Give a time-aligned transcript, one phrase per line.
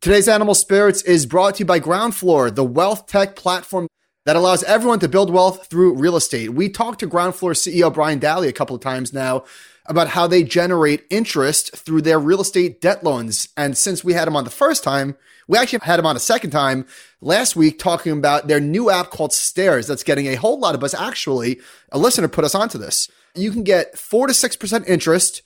[0.00, 3.86] Today's Animal Spirits is brought to you by Ground Floor, the wealth tech platform
[4.24, 6.54] that allows everyone to build wealth through real estate.
[6.54, 9.44] We talked to Ground Floor CEO Brian Dally a couple of times now
[9.84, 13.50] about how they generate interest through their real estate debt loans.
[13.58, 15.18] And since we had him on the first time,
[15.48, 16.86] we actually had him on a second time
[17.20, 20.82] last week talking about their new app called Stairs that's getting a whole lot of
[20.82, 20.94] us.
[20.94, 21.60] Actually,
[21.92, 23.10] a listener put us onto this.
[23.34, 25.42] You can get four to 6% interest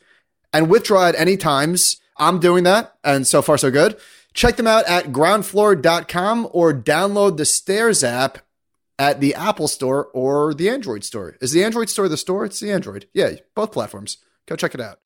[0.53, 1.97] and withdraw at any times.
[2.19, 2.95] I'm doing that.
[3.03, 3.99] And so far, so good.
[4.35, 8.39] Check them out at groundfloor.com or download the Stairs app
[8.99, 11.37] at the Apple Store or the Android Store.
[11.41, 12.45] Is the Android Store the store?
[12.45, 13.07] It's the Android.
[13.15, 14.19] Yeah, both platforms.
[14.47, 14.99] Go check it out.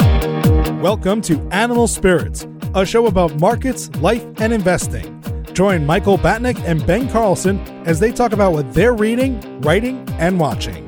[0.80, 5.22] Welcome to Animal Spirits, a show about markets, life, and investing.
[5.52, 10.40] Join Michael Batnick and Ben Carlson as they talk about what they're reading, writing, and
[10.40, 10.87] watching.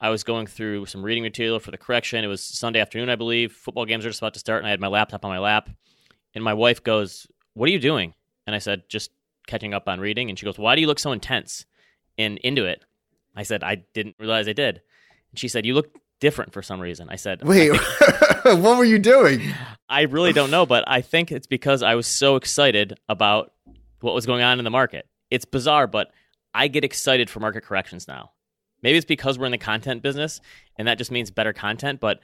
[0.00, 2.22] I was going through some reading material for the correction.
[2.22, 3.52] It was Sunday afternoon, I believe.
[3.52, 5.70] Football games are just about to start, and I had my laptop on my lap.
[6.34, 8.14] And my wife goes, What are you doing?
[8.46, 9.10] And I said, Just
[9.46, 10.28] catching up on reading.
[10.28, 11.64] And she goes, Why do you look so intense
[12.18, 12.84] and into it?
[13.34, 14.82] I said, I didn't realize I did.
[15.30, 17.08] And she said, You look different for some reason.
[17.10, 19.42] I said, Wait, I what were you doing?
[19.88, 23.52] I really don't know, but I think it's because I was so excited about
[24.00, 25.06] what was going on in the market.
[25.30, 26.10] It's bizarre, but
[26.52, 28.32] I get excited for market corrections now.
[28.86, 30.40] Maybe it's because we're in the content business
[30.76, 32.20] and that just means better content, but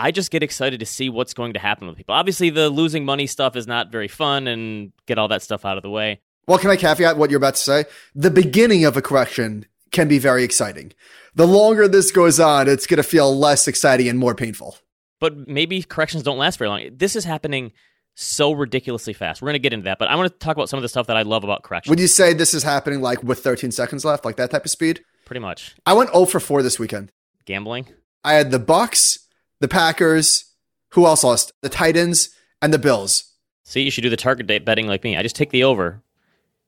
[0.00, 2.12] I just get excited to see what's going to happen with people.
[2.12, 5.76] Obviously, the losing money stuff is not very fun and get all that stuff out
[5.76, 6.20] of the way.
[6.48, 7.84] Well, can I caveat what you're about to say?
[8.16, 10.92] The beginning of a correction can be very exciting.
[11.36, 14.78] The longer this goes on, it's going to feel less exciting and more painful.
[15.20, 16.90] But maybe corrections don't last very long.
[16.96, 17.70] This is happening
[18.16, 19.40] so ridiculously fast.
[19.40, 20.88] We're going to get into that, but I want to talk about some of the
[20.88, 21.90] stuff that I love about corrections.
[21.90, 24.70] Would you say this is happening like with 13 seconds left, like that type of
[24.72, 25.04] speed?
[25.26, 25.74] Pretty much.
[25.84, 27.12] I went 0 for 4 this weekend.
[27.44, 27.88] Gambling?
[28.24, 29.18] I had the Bucks,
[29.60, 30.44] the Packers,
[30.90, 31.52] who else lost?
[31.60, 32.30] The Titans
[32.62, 33.32] and the Bills.
[33.64, 35.16] See, you should do the target date betting like me.
[35.16, 36.00] I just take the over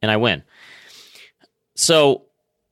[0.02, 0.42] and I win.
[1.76, 2.26] So,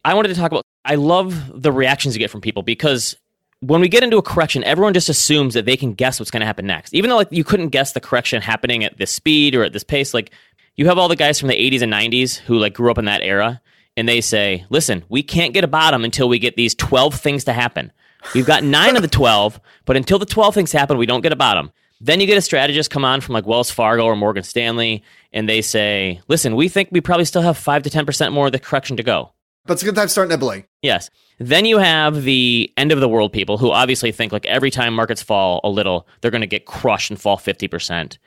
[0.04, 3.16] I wanted to talk about I love the reactions you get from people because
[3.60, 6.40] when we get into a correction, everyone just assumes that they can guess what's going
[6.40, 6.94] to happen next.
[6.94, 9.84] Even though like you couldn't guess the correction happening at this speed or at this
[9.84, 10.30] pace, like
[10.74, 13.06] you have all the guys from the 80s and 90s who like grew up in
[13.06, 13.60] that era
[13.96, 17.44] and they say, listen, we can't get a bottom until we get these 12 things
[17.44, 17.92] to happen.
[18.34, 21.32] We've got nine of the 12, but until the 12 things happen, we don't get
[21.32, 21.72] a bottom.
[22.00, 25.02] Then you get a strategist come on from like Wells Fargo or Morgan Stanley,
[25.32, 28.52] and they say, listen, we think we probably still have 5 to 10% more of
[28.52, 29.32] the correction to go.
[29.64, 30.64] But it's a good time to start nibbling.
[30.82, 31.10] Yes.
[31.38, 34.94] Then you have the end of the world people who obviously think like every time
[34.94, 38.18] markets fall a little, they're going to get crushed and fall 50%.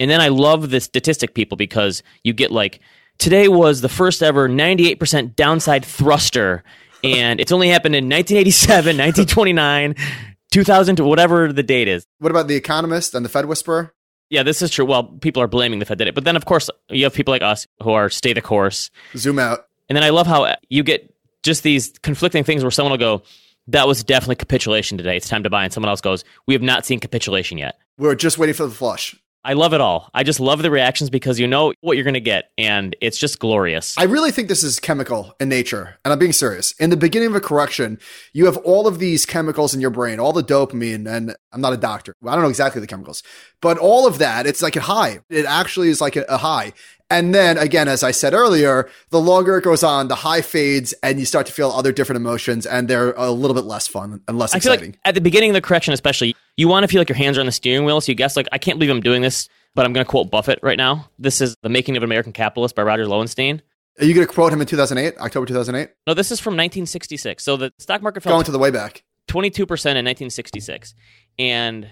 [0.00, 2.80] And then I love the statistic people because you get like
[3.18, 6.62] Today was the first ever 98% downside thruster,
[7.02, 9.96] and it's only happened in 1987, 1929,
[10.52, 12.06] 2000, whatever the date is.
[12.20, 13.92] What about The Economist and the Fed Whisperer?
[14.30, 14.84] Yeah, this is true.
[14.84, 16.14] Well, people are blaming the Fed did it.
[16.14, 18.90] But then, of course, you have people like us who are stay the course.
[19.16, 19.66] Zoom out.
[19.88, 21.12] And then I love how you get
[21.42, 23.22] just these conflicting things where someone will go,
[23.68, 25.16] that was definitely capitulation today.
[25.16, 25.64] It's time to buy.
[25.64, 27.78] And someone else goes, we have not seen capitulation yet.
[27.96, 29.16] We're just waiting for the flush.
[29.44, 30.10] I love it all.
[30.12, 33.18] I just love the reactions because you know what you're going to get, and it's
[33.18, 33.96] just glorious.
[33.96, 36.72] I really think this is chemical in nature, and I'm being serious.
[36.72, 37.98] In the beginning of a correction,
[38.32, 41.72] you have all of these chemicals in your brain, all the dopamine, and I'm not
[41.72, 42.14] a doctor.
[42.26, 43.22] I don't know exactly the chemicals,
[43.62, 45.20] but all of that, it's like a high.
[45.30, 46.72] It actually is like a, a high.
[47.10, 50.92] And then again, as I said earlier, the longer it goes on, the high fades
[51.02, 54.20] and you start to feel other different emotions and they're a little bit less fun
[54.28, 54.78] and less I exciting.
[54.80, 57.16] Feel like at the beginning of the correction, especially, you want to feel like your
[57.16, 58.00] hands are on the steering wheel.
[58.00, 60.30] So you guess, like, I can't believe I'm doing this, but I'm going to quote
[60.30, 61.08] Buffett right now.
[61.18, 63.62] This is The Making of an American Capitalist by Roger Lowenstein.
[63.98, 65.90] Are you going to quote him in 2008, October 2008?
[66.06, 67.42] No, this is from 1966.
[67.42, 70.94] So the stock market fell going to the way back 22% in 1966.
[71.38, 71.88] And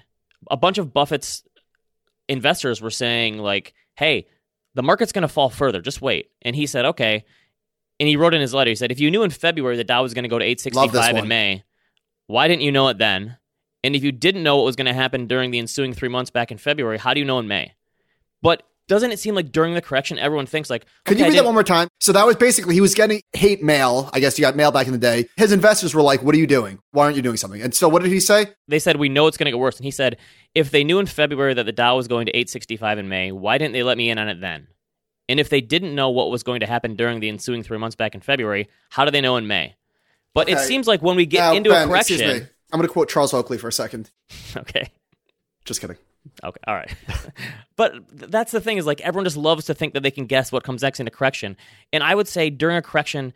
[0.51, 1.43] a bunch of Buffett's
[2.29, 4.27] investors were saying, like, hey,
[4.77, 5.81] the market's going to fall further.
[5.81, 6.31] Just wait.
[6.43, 7.25] And he said, okay.
[7.99, 10.03] And he wrote in his letter, he said, if you knew in February the Dow
[10.03, 11.65] was going to go to 865 in May,
[12.27, 13.39] why didn't you know it then?
[13.83, 16.31] And if you didn't know what was going to happen during the ensuing three months
[16.31, 17.73] back in February, how do you know in May?
[18.43, 21.39] But doesn't it seem like during the correction, everyone thinks like, Could okay, you read
[21.39, 21.89] that one more time?
[22.01, 24.11] So that was basically he was getting hate mail.
[24.13, 25.29] I guess you got mail back in the day.
[25.37, 26.79] His investors were like, "What are you doing?
[26.93, 28.47] Why aren't you doing something?" And so what did he say?
[28.69, 29.77] They said we know it's going to get worse.
[29.77, 30.19] And he said,
[30.55, 33.59] if they knew in February that the Dow was going to 865 in May, why
[33.59, 34.69] didn't they let me in on it then?
[35.29, 37.97] And if they didn't know what was going to happen during the ensuing three months
[37.97, 39.75] back in February, how do they know in May?
[40.33, 42.49] But it seems like when we get Now, into Ben, a correction.
[42.73, 44.11] I'm going to quote Charles Oakley for a second.
[44.57, 44.91] okay,
[45.65, 45.97] Just kidding.
[46.45, 46.95] Okay, all right.
[47.77, 50.27] but th- that's the thing is like everyone just loves to think that they can
[50.27, 51.57] guess what comes next in a correction.
[51.93, 53.33] And I would say during a correction,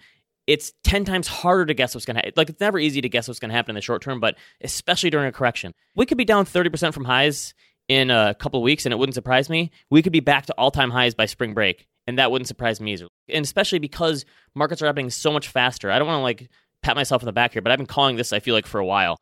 [0.46, 2.32] it's 10 times harder to guess what's going to happen.
[2.36, 4.36] Like it's never easy to guess what's going to happen in the short term, but
[4.60, 5.74] especially during a correction.
[5.94, 7.54] We could be down 30% from highs
[7.88, 9.70] in a couple weeks and it wouldn't surprise me.
[9.90, 12.92] We could be back to all-time highs by spring break and that wouldn't surprise me
[12.94, 13.06] either.
[13.28, 15.90] And especially because markets are happening so much faster.
[15.90, 16.50] I don't want to like
[16.82, 18.80] pat myself on the back here, but I've been calling this I feel like for
[18.80, 19.16] a while.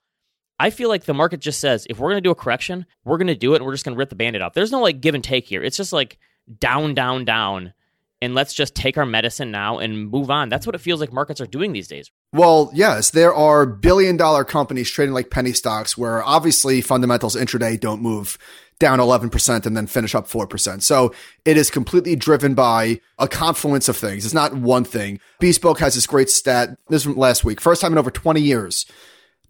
[0.61, 3.19] I feel like the market just says if we're going to do a correction, we're
[3.19, 4.55] going to do it and we're just going to rip the Band-Aid off.
[4.55, 5.63] There's no like give and take here.
[5.63, 6.19] It's just like
[6.59, 7.75] down, down, down.
[8.21, 10.49] And let's just take our medicine now and move on.
[10.49, 12.11] That's what it feels like markets are doing these days.
[12.33, 17.79] Well, yes, there are billion dollar companies trading like penny stocks where obviously fundamentals intraday
[17.79, 18.37] don't move
[18.81, 20.83] down 11% and then finish up 4%.
[20.83, 21.15] So
[21.45, 24.25] it is completely driven by a confluence of things.
[24.25, 25.21] It's not one thing.
[25.39, 26.71] Bespoke has this great stat.
[26.89, 27.61] This from last week.
[27.61, 28.85] First time in over 20 years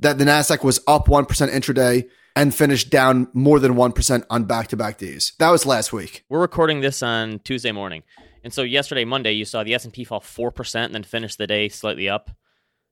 [0.01, 4.69] that the NASDAQ was up 1% intraday and finished down more than 1% on back
[4.69, 5.33] to back days.
[5.39, 6.25] That was last week.
[6.29, 8.05] We're recording this on Tuesday morning.
[8.45, 11.69] And so yesterday, Monday, you saw the S&P fall 4% and then finish the day
[11.69, 12.31] slightly up.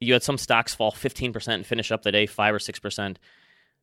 [0.00, 3.17] You had some stocks fall 15% and finish up the day 5 or 6%.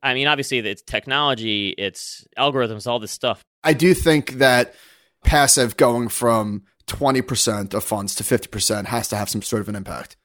[0.03, 3.41] I mean, obviously, it's technology, it's algorithms, all this stuff.
[3.63, 4.75] I do think that
[5.23, 9.75] passive going from 20% of funds to 50% has to have some sort of an
[9.75, 10.17] impact.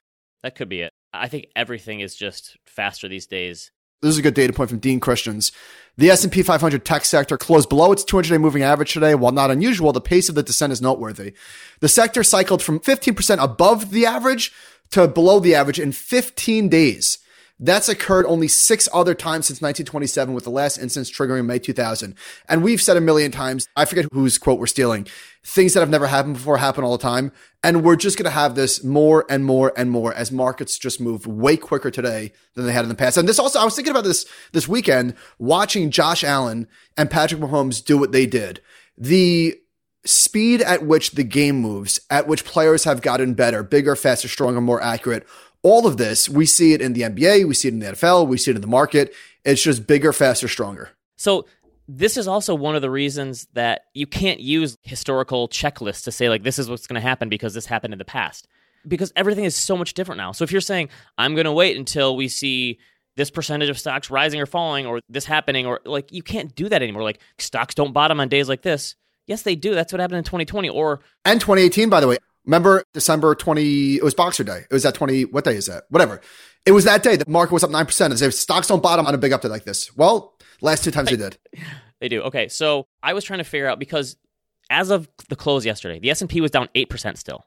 [0.42, 0.92] That could be it.
[1.12, 3.70] I think everything is just faster these days.
[4.00, 5.50] This is a good data point from Dean Christians.
[5.96, 9.16] The S&P 500 tech sector closed below its 200-day moving average today.
[9.16, 11.32] While not unusual, the pace of the descent is noteworthy.
[11.80, 14.52] The sector cycled from 15% above the average
[14.90, 17.18] to below the average in 15 days.
[17.60, 22.14] That's occurred only six other times since 1927, with the last instance triggering May 2000.
[22.48, 25.08] And we've said a million times, I forget whose quote we're stealing,
[25.44, 27.32] things that have never happened before happen all the time.
[27.64, 31.00] And we're just going to have this more and more and more as markets just
[31.00, 33.16] move way quicker today than they had in the past.
[33.16, 37.40] And this also, I was thinking about this this weekend, watching Josh Allen and Patrick
[37.40, 38.60] Mahomes do what they did.
[38.96, 39.58] The
[40.04, 44.60] speed at which the game moves, at which players have gotten better, bigger, faster, stronger,
[44.60, 45.26] more accurate.
[45.62, 48.28] All of this, we see it in the NBA, we see it in the NFL,
[48.28, 49.14] we see it in the market.
[49.44, 50.90] It's just bigger, faster, stronger.
[51.16, 51.46] So
[51.88, 56.28] this is also one of the reasons that you can't use historical checklists to say
[56.28, 58.46] like this is what's going to happen because this happened in the past.
[58.86, 60.32] Because everything is so much different now.
[60.32, 62.78] So if you're saying I'm going to wait until we see
[63.16, 66.68] this percentage of stocks rising or falling or this happening or like you can't do
[66.68, 67.02] that anymore.
[67.02, 68.94] Like stocks don't bottom on days like this.
[69.26, 69.74] Yes, they do.
[69.74, 72.18] That's what happened in 2020 or And 2018, by the way.
[72.48, 74.64] Remember December 20, it was Boxing Day.
[74.70, 75.84] It was that 20, what day is that?
[75.90, 76.22] Whatever.
[76.64, 77.14] It was that day.
[77.16, 78.06] The market was up 9%.
[78.06, 79.94] And say stocks don't bottom on a big update like this.
[79.94, 81.38] Well, last two times they did.
[82.00, 82.22] They do.
[82.22, 84.16] Okay, so I was trying to figure out because
[84.70, 87.44] as of the close yesterday, the S&P was down 8% still.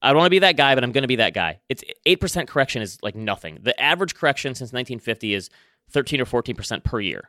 [0.00, 1.58] I don't want to be that guy, but I'm going to be that guy.
[1.68, 3.58] It's 8% correction is like nothing.
[3.60, 5.50] The average correction since 1950 is
[5.90, 7.28] 13 or 14% per year.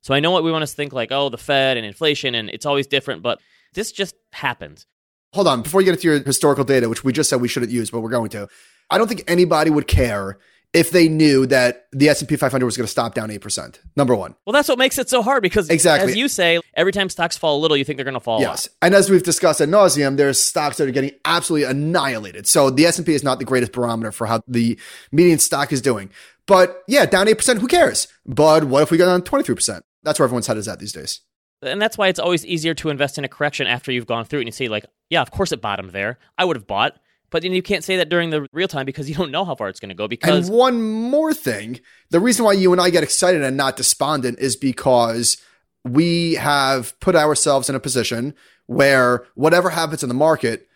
[0.00, 2.50] So I know what we want to think like, oh, the Fed and inflation and
[2.50, 3.38] it's always different, but
[3.74, 4.88] this just happens.
[5.32, 5.62] Hold on.
[5.62, 8.00] Before you get into your historical data, which we just said we shouldn't use, but
[8.00, 8.48] we're going to,
[8.90, 10.38] I don't think anybody would care
[10.74, 13.78] if they knew that the S&P 500 was going to stop down 8%.
[13.96, 14.34] Number one.
[14.44, 16.12] Well, that's what makes it so hard because Exactly.
[16.12, 18.38] as you say, every time stocks fall a little, you think they're going to fall
[18.38, 18.50] a lot.
[18.50, 18.68] Yes.
[18.82, 22.46] And as we've discussed at nauseum, there's stocks that are getting absolutely annihilated.
[22.46, 24.78] So the S&P is not the greatest barometer for how the
[25.10, 26.10] median stock is doing.
[26.46, 28.08] But yeah, down 8%, who cares?
[28.26, 29.80] But what if we go down 23%?
[30.02, 31.20] That's where everyone's head is at these days.
[31.62, 34.40] And that's why it's always easier to invest in a correction after you've gone through
[34.40, 36.18] it and you see, like, yeah, of course it bottomed there.
[36.36, 36.98] I would have bought.
[37.30, 39.54] But then you can't say that during the real time because you don't know how
[39.54, 40.08] far it's going to go.
[40.08, 43.76] Because And one more thing, the reason why you and I get excited and not
[43.76, 45.36] despondent is because
[45.84, 48.34] we have put ourselves in a position
[48.66, 50.68] where whatever happens in the market,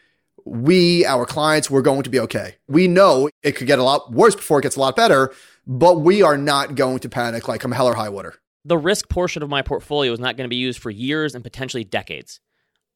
[0.45, 2.57] we, our clients, we're going to be okay.
[2.69, 5.33] We know it could get a lot worse before it gets a lot better,
[5.67, 8.35] but we are not going to panic like come hell or high water.
[8.65, 11.43] The risk portion of my portfolio is not going to be used for years and
[11.43, 12.41] potentially decades.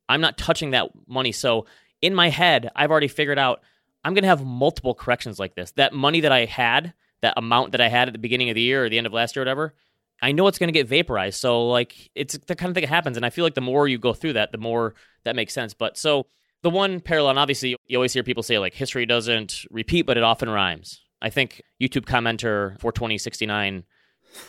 [0.09, 1.33] I'm not touching that money.
[1.33, 1.67] So
[2.01, 3.63] in my head, I've already figured out
[4.05, 5.73] I'm going to have multiple corrections like this.
[5.73, 8.61] That money that I had, that amount that I had at the beginning of the
[8.61, 9.75] year or the end of last year or whatever,
[10.23, 11.41] I know it's going to get vaporized.
[11.41, 13.17] So like it's the kind of thing that happens.
[13.17, 14.95] And I feel like the more you go through that, the more
[15.25, 15.75] that makes sense.
[15.75, 16.27] But so
[16.63, 20.17] the one parallel, and obviously you always hear people say like history doesn't repeat, but
[20.17, 21.03] it often rhymes.
[21.21, 23.85] I think YouTube commenter 42069,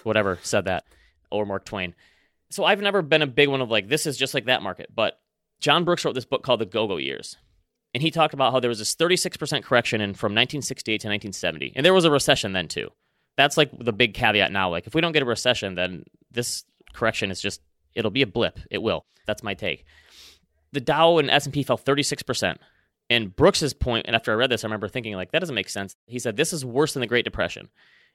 [0.03, 0.83] whatever, said that,
[1.31, 1.95] or Mark Twain.
[2.49, 4.89] So I've never been a big one of like, this is just like that market.
[4.93, 5.19] But
[5.59, 7.35] John Brooks wrote this book called The Go Go Years.
[7.93, 11.73] And he talked about how there was this 36% correction in from 1968 to 1970.
[11.75, 12.89] And there was a recession then too.
[13.37, 14.69] That's like the big caveat now.
[14.69, 17.61] Like, if we don't get a recession, then this correction is just,
[17.95, 18.59] it'll be a blip.
[18.69, 19.05] It will.
[19.25, 19.85] That's my take.
[20.71, 22.57] the Dow and S&P fell 36%.
[23.09, 25.69] And Brooks's point, and after I read this, I remember thinking, like, that doesn't make
[25.69, 25.95] sense.
[26.07, 27.69] He said, this is worse than the Great Depression.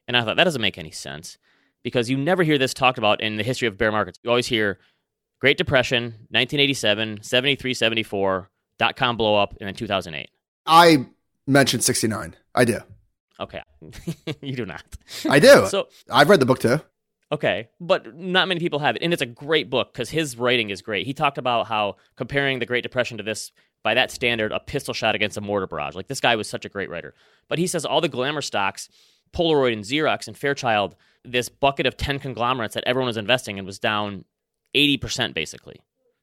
[0.07, 1.39] And I thought, that doesn't make any sense
[1.83, 4.19] because you never hear this talked about in the history of bear markets.
[4.23, 4.79] You always hear
[5.41, 10.29] Great Depression, 1987, 73, 74, dot com blow up, and then 2008.
[10.67, 11.07] I
[11.47, 12.37] mentioned 69.
[12.55, 12.79] I do.
[13.41, 13.63] Okay.
[14.41, 14.85] you do not.
[15.29, 15.67] I do.
[15.67, 16.81] So, I've read the book too.
[17.33, 17.69] okay.
[17.81, 19.03] But not many people have it.
[19.03, 21.07] And it's a great book because his writing is great.
[21.07, 23.51] He talked about how comparing the Great Depression to this,
[23.83, 25.97] by that standard, a pistol shot against a mortar barrage.
[25.97, 27.15] Like, this guy was such a great writer.
[27.49, 28.89] But he says all the glamour stocks,
[29.35, 33.65] Polaroid and Xerox and Fairchild, this bucket of 10 conglomerates that everyone was investing in
[33.65, 34.25] was down
[34.75, 35.81] 80% basically.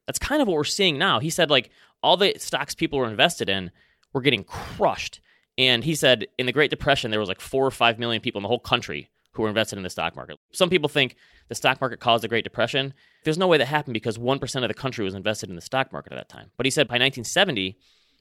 [0.08, 1.20] That's kind of what we're seeing now.
[1.20, 1.70] He said, like,
[2.02, 3.72] all the stocks people were invested in
[4.14, 5.22] were getting crushed.
[5.58, 8.40] And he said in the Great Depression, there was like four or five million people
[8.40, 10.38] in the whole country who were invested in the stock market.
[10.52, 11.16] Some people think
[11.48, 12.94] the stock market caused the Great Depression.
[13.24, 15.92] There's no way that happened because 1% of the country was invested in the stock
[15.92, 16.52] market at that time.
[16.58, 17.78] But he said by 1970,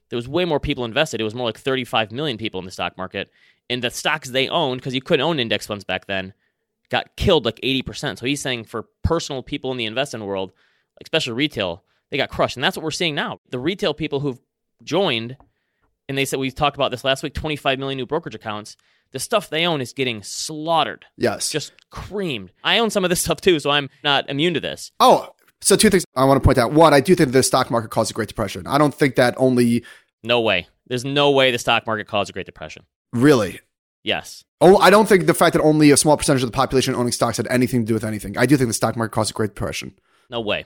[0.09, 1.21] there was way more people invested.
[1.21, 3.31] It was more like 35 million people in the stock market.
[3.69, 6.33] And the stocks they owned, because you couldn't own index funds back then,
[6.89, 8.17] got killed like 80%.
[8.17, 10.51] So he's saying for personal people in the investing world,
[11.01, 12.57] especially retail, they got crushed.
[12.57, 13.39] And that's what we're seeing now.
[13.51, 14.39] The retail people who've
[14.83, 15.37] joined,
[16.07, 18.75] and they said we talked about this last week 25 million new brokerage accounts.
[19.11, 21.49] The stuff they own is getting slaughtered, Yes.
[21.49, 22.51] just creamed.
[22.63, 24.91] I own some of this stuff too, so I'm not immune to this.
[24.99, 25.29] oh,
[25.61, 26.71] so two things I want to point out.
[26.71, 28.65] One, I do think the stock market caused the Great Depression.
[28.65, 29.83] I don't think that only
[30.23, 30.67] No way.
[30.87, 32.83] There's no way the stock market caused a Great Depression.
[33.13, 33.59] really.
[34.03, 34.43] Yes.
[34.61, 37.11] Oh, I don't think the fact that only a small percentage of the population owning
[37.11, 38.37] stocks had anything to do with anything.
[38.37, 39.93] I do think the stock market caused a Great Depression.
[40.29, 40.65] No way.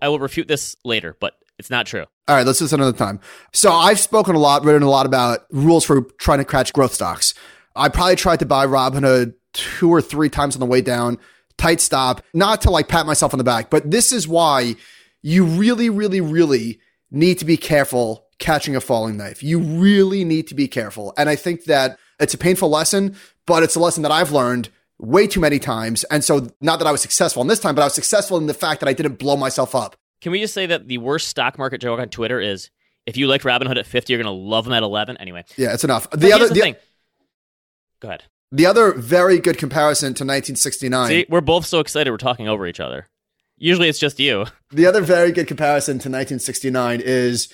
[0.00, 2.04] I will refute this later, but it's not true.
[2.28, 3.20] All right, let's do this another time.
[3.52, 6.92] So I've spoken a lot, written a lot about rules for trying to catch growth
[6.92, 7.34] stocks.
[7.74, 11.18] I probably tried to buy Robinhood two or three times on the way down,
[11.56, 14.76] tight stop, not to like pat myself on the back, but this is why
[15.22, 16.80] you really, really, really
[17.10, 19.42] need to be careful catching a falling knife.
[19.42, 21.14] You really need to be careful.
[21.16, 24.70] And I think that it's a painful lesson, but it's a lesson that I've learned
[24.98, 26.04] way too many times.
[26.04, 28.46] And so not that I was successful in this time, but I was successful in
[28.46, 29.96] the fact that I didn't blow myself up.
[30.20, 32.70] Can we just say that the worst stock market joke on Twitter is
[33.04, 35.18] if you liked Robinhood at 50, you're going to love them at 11?
[35.18, 35.44] Anyway.
[35.56, 36.10] Yeah, it's enough.
[36.10, 36.76] The here's other the the, thing.
[38.00, 38.24] Go ahead.
[38.52, 41.08] The other very good comparison to 1969.
[41.08, 43.06] See, we're both so excited we're talking over each other.
[43.58, 44.46] Usually it's just you.
[44.70, 47.48] The other very good comparison to 1969 is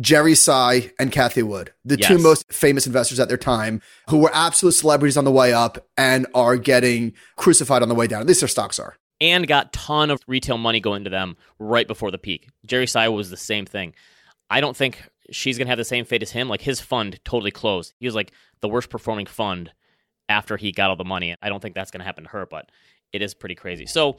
[0.00, 4.30] Gerry Tsai and Cathie Wood, the two most famous investors at their time, who were
[4.34, 8.20] absolute celebrities on the way up and are getting crucified on the way down.
[8.20, 8.96] At least their stocks are.
[9.20, 12.48] And got ton of retail money going to them right before the peak.
[12.66, 13.94] Gerry Tsai was the same thing.
[14.50, 16.48] I don't think she's going to have the same fate as him.
[16.48, 17.94] Like his fund totally closed.
[17.98, 19.72] He was like the worst performing fund
[20.28, 21.36] after he got all the money.
[21.40, 22.70] I don't think that's going to happen to her, but
[23.12, 23.86] it is pretty crazy.
[23.86, 24.16] So,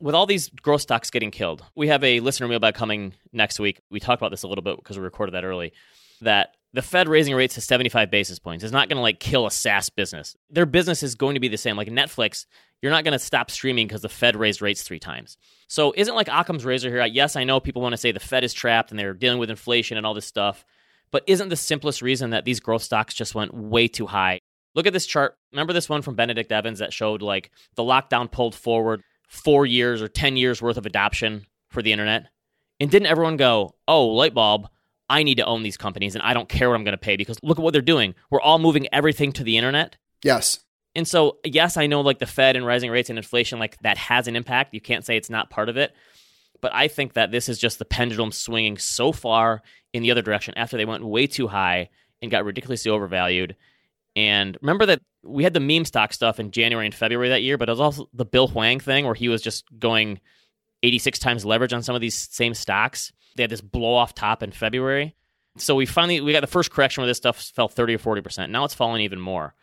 [0.00, 3.80] with all these growth stocks getting killed, we have a listener mailbag coming next week.
[3.90, 5.72] We talked about this a little bit because we recorded that early.
[6.20, 9.46] That the Fed raising rates to 75 basis points is not going to like kill
[9.46, 10.36] a SaaS business.
[10.50, 11.76] Their business is going to be the same.
[11.76, 12.46] Like Netflix,
[12.82, 15.38] you're not going to stop streaming because the Fed raised rates three times.
[15.68, 17.04] So, isn't like Occam's razor here?
[17.06, 19.50] Yes, I know people want to say the Fed is trapped and they're dealing with
[19.50, 20.64] inflation and all this stuff,
[21.10, 24.40] but isn't the simplest reason that these growth stocks just went way too high?
[24.74, 25.36] Look at this chart.
[25.52, 30.02] Remember this one from Benedict Evans that showed like the lockdown pulled forward four years
[30.02, 32.26] or 10 years worth of adoption for the internet?
[32.80, 34.68] And didn't everyone go, oh, light bulb,
[35.08, 37.16] I need to own these companies and I don't care what I'm going to pay
[37.16, 38.14] because look at what they're doing.
[38.30, 39.96] We're all moving everything to the internet.
[40.22, 40.60] Yes.
[40.94, 43.98] And so, yes, I know like the Fed and rising rates and inflation, like that
[43.98, 44.74] has an impact.
[44.74, 45.94] You can't say it's not part of it.
[46.60, 50.22] But I think that this is just the pendulum swinging so far in the other
[50.22, 51.90] direction after they went way too high
[52.22, 53.56] and got ridiculously overvalued.
[54.16, 57.58] And remember that we had the meme stock stuff in January and February that year,
[57.58, 60.20] but it was also the Bill Hwang thing where he was just going
[60.82, 63.12] 86 times leverage on some of these same stocks.
[63.36, 65.14] They had this blow off top in February.
[65.58, 68.50] So we finally we got the first correction where this stuff fell 30 or 40%.
[68.50, 69.54] Now it's falling even more.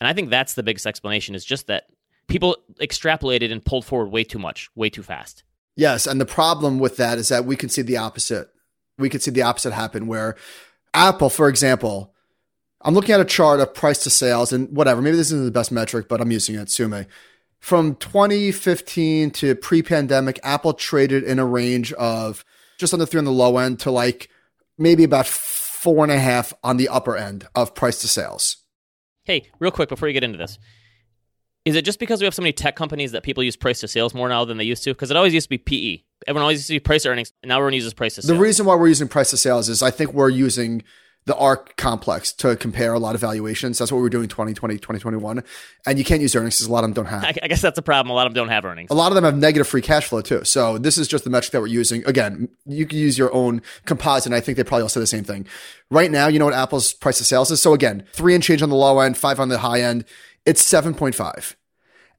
[0.00, 1.84] And I think that's the biggest explanation is just that
[2.28, 5.44] people extrapolated and pulled forward way too much, way too fast.
[5.76, 6.06] Yes.
[6.06, 8.48] And the problem with that is that we can see the opposite.
[8.96, 10.36] We could see the opposite happen where
[10.94, 12.14] Apple, for example,
[12.82, 15.02] I'm looking at a chart of price to sales and whatever.
[15.02, 16.70] Maybe this isn't the best metric, but I'm using it.
[16.70, 17.06] Sue me.
[17.58, 22.44] From 2015 to pre pandemic, Apple traded in a range of
[22.78, 24.28] just under three on the low end to like
[24.78, 28.58] maybe about four and a half on the upper end of price to sales.
[29.24, 30.58] Hey, real quick before you get into this,
[31.64, 33.88] is it just because we have so many tech companies that people use price to
[33.88, 34.94] sales more now than they used to?
[34.94, 36.02] Because it always used to be PE.
[36.26, 37.32] Everyone always used to be price earnings.
[37.44, 39.90] Now everyone uses price to The reason why we're using price to sales is I
[39.90, 40.82] think we're using
[41.26, 43.78] the ARK complex to compare a lot of valuations.
[43.78, 45.44] That's what we were doing 2020, 2021.
[45.86, 47.22] And you can't use earnings because a lot of them don't have.
[47.22, 48.10] I, I guess that's a problem.
[48.10, 48.90] A lot of them don't have earnings.
[48.90, 50.42] A lot of them have negative free cash flow too.
[50.44, 52.02] So this is just the metric that we're using.
[52.06, 54.26] Again, you can use your own composite.
[54.26, 55.46] And I think they probably all say the same thing.
[55.90, 57.60] Right now, you know what Apple's price of sales is?
[57.60, 60.06] So again, three and change on the low end, five on the high end.
[60.46, 61.56] It's 7.5.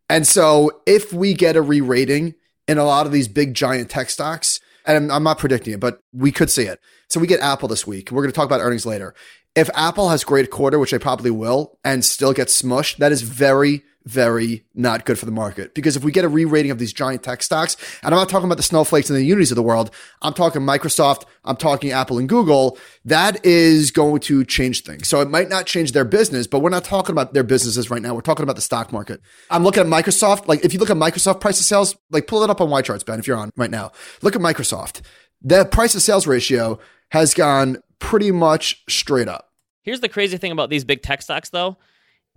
[0.07, 2.35] And so if we get a re-rating
[2.67, 6.01] in a lot of these big giant tech stocks, and I'm not predicting it, but
[6.11, 6.79] we could see it.
[7.07, 8.11] So we get Apple this week.
[8.11, 9.13] We're going to talk about earnings later.
[9.55, 13.21] If Apple has great quarter, which they probably will, and still gets smushed, that is
[13.21, 15.75] very, very not good for the market.
[15.75, 18.45] Because if we get a re-rating of these giant tech stocks, and I'm not talking
[18.45, 22.17] about the snowflakes and the unities of the world, I'm talking Microsoft, I'm talking Apple
[22.17, 25.07] and Google, that is going to change things.
[25.07, 28.01] So it might not change their business, but we're not talking about their businesses right
[28.01, 28.15] now.
[28.15, 29.21] We're talking about the stock market.
[29.49, 30.47] I'm looking at Microsoft.
[30.47, 33.05] Like if you look at Microsoft price of sales, like pull it up on YCharts,
[33.05, 33.91] Ben, if you're on right now.
[34.21, 35.01] Look at Microsoft.
[35.41, 36.79] The price of sales ratio
[37.11, 39.51] has gone pretty much straight up.
[39.83, 41.77] Here's the crazy thing about these big tech stocks, though,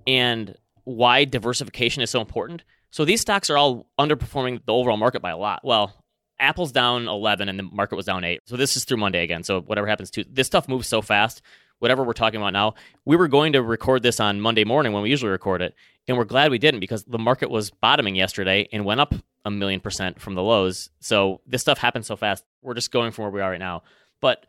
[0.06, 2.64] and why diversification is so important.
[2.90, 5.60] So these stocks are all underperforming the overall market by a lot.
[5.64, 5.94] Well,
[6.38, 8.40] Apple's down 11 and the market was down 8.
[8.46, 9.44] So this is through Monday again.
[9.44, 11.40] So whatever happens to this stuff moves so fast.
[11.78, 12.74] Whatever we're talking about now,
[13.04, 15.74] we were going to record this on Monday morning when we usually record it,
[16.06, 19.50] and we're glad we didn't because the market was bottoming yesterday and went up a
[19.50, 20.90] million percent from the lows.
[21.00, 22.44] So this stuff happens so fast.
[22.62, 23.82] We're just going from where we are right now.
[24.20, 24.46] But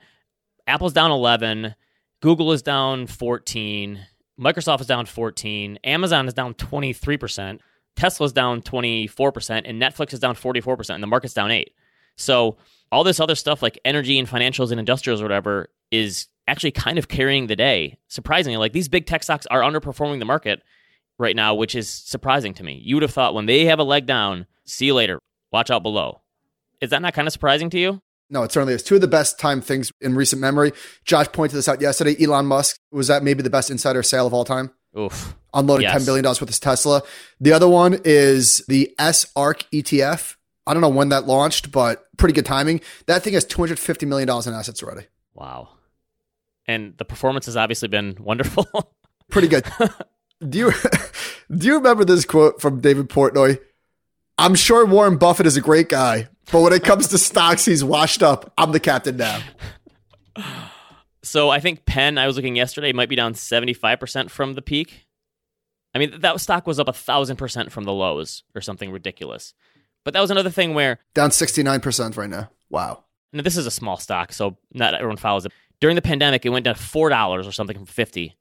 [0.68, 1.74] Apple's down 11,
[2.22, 4.06] Google is down 14,
[4.40, 7.60] Microsoft is down 14, Amazon is down 23%,
[7.96, 11.72] Tesla's down 24%, and Netflix is down 44%, and the market's down 8.
[12.16, 12.58] So
[12.92, 16.98] all this other stuff like energy and financials and industrials or whatever is actually kind
[16.98, 17.98] of carrying the day.
[18.08, 20.62] Surprisingly, like these big tech stocks are underperforming the market
[21.18, 22.82] right now, which is surprising to me.
[22.84, 25.20] You would have thought when they have a leg down, see you later.
[25.52, 26.22] Watch out below.
[26.82, 28.02] Is that not kind of surprising to you?
[28.30, 28.84] No, it certainly is.
[28.84, 30.72] Two of the best time things in recent memory.
[31.06, 32.16] Josh pointed this out yesterday.
[32.24, 34.72] Elon Musk was that maybe the best insider sale of all time.
[34.98, 35.36] Oof.
[35.54, 36.02] Unloading Yes.
[36.04, 37.02] $10 billion worth of Tesla.
[37.40, 40.36] The other one is the SARK ETF.
[40.66, 42.82] I don't know when that launched, but pretty good timing.
[43.08, 45.08] That thing has $250 million in assets already.
[45.34, 45.70] Wow.
[46.68, 48.66] And the performance has obviously been wonderful.
[49.30, 49.66] Pretty good.
[50.50, 50.72] do you
[51.56, 53.60] do you remember this quote from David Portnoy?
[54.38, 57.84] I'm sure Warren Buffett is a great guy, but when it comes to stocks, he's
[57.84, 58.52] washed up.
[58.58, 59.42] I'm the captain now.
[61.24, 65.08] so I think Penn, I was looking yesterday, might be down 75% from the peak.
[65.96, 69.54] I mean, that stock was up a thousand percent from the lows or something ridiculous.
[70.04, 72.50] But that was another thing where Down 69% right now.
[72.70, 73.06] Wow.
[73.32, 75.54] Now, this is a small stock, so not everyone follows it.
[75.80, 78.38] During the pandemic, it went down four dollars or something from fifty,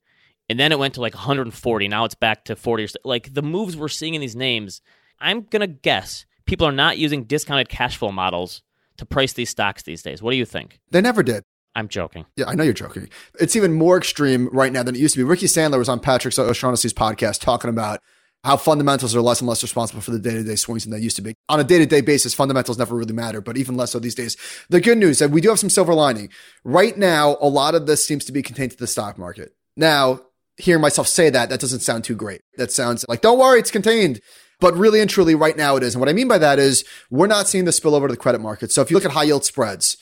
[0.48, 1.88] and then it went to like 140.
[1.88, 2.84] Now it's back to 40.
[2.84, 2.98] Or so.
[3.04, 4.80] Like the moves we're seeing in these names,
[5.18, 8.62] I'm gonna guess people are not using discounted cash flow models
[8.98, 10.22] to price these stocks these days.
[10.22, 10.80] What do you think?
[10.90, 11.44] They never did.
[11.74, 12.26] I'm joking.
[12.36, 13.08] Yeah, I know you're joking.
[13.40, 15.24] It's even more extreme right now than it used to be.
[15.24, 18.00] Ricky Sandler was on Patrick O'Shaughnessy's podcast talking about
[18.44, 20.98] how fundamentals are less and less responsible for the day to day swings than they
[20.98, 21.34] used to be.
[21.48, 24.14] On a day to day basis, fundamentals never really matter, but even less so these
[24.14, 24.36] days.
[24.68, 26.28] The good news that we do have some silver lining.
[26.64, 29.54] Right now, a lot of this seems to be contained to the stock market.
[29.76, 30.20] Now,
[30.56, 32.42] hearing myself say that, that doesn't sound too great.
[32.56, 34.20] That sounds like, don't worry, it's contained.
[34.62, 35.96] But really and truly, right now it is.
[35.96, 38.16] And what I mean by that is we're not seeing the spill over to the
[38.16, 38.70] credit market.
[38.70, 39.96] So if you look at high yield spreads,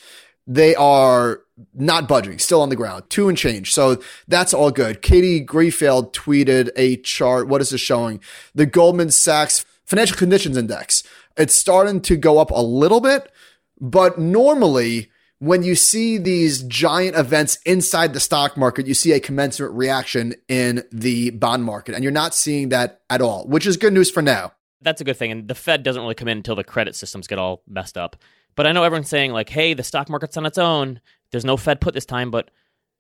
[0.47, 1.41] they are
[1.73, 3.73] not budging, still on the ground, two and change.
[3.73, 5.01] So that's all good.
[5.01, 7.49] Katie Greifeld tweeted a chart.
[7.49, 8.21] What is this showing?
[8.55, 11.05] The Goldman Sachs Financial Conditions Index.
[11.39, 13.33] It's starting to go up a little bit,
[13.81, 15.10] but normally
[15.41, 20.35] when you see these giant events inside the stock market, you see a commensurate reaction
[20.49, 21.95] in the bond market.
[21.95, 24.53] And you're not seeing that at all, which is good news for now.
[24.83, 25.33] That's a good thing.
[25.33, 28.17] And the Fed doesn't really come in until the credit systems get all messed up.
[28.55, 31.01] But I know everyone's saying, like, hey, the stock market's on its own.
[31.31, 32.31] There's no Fed put this time.
[32.31, 32.51] But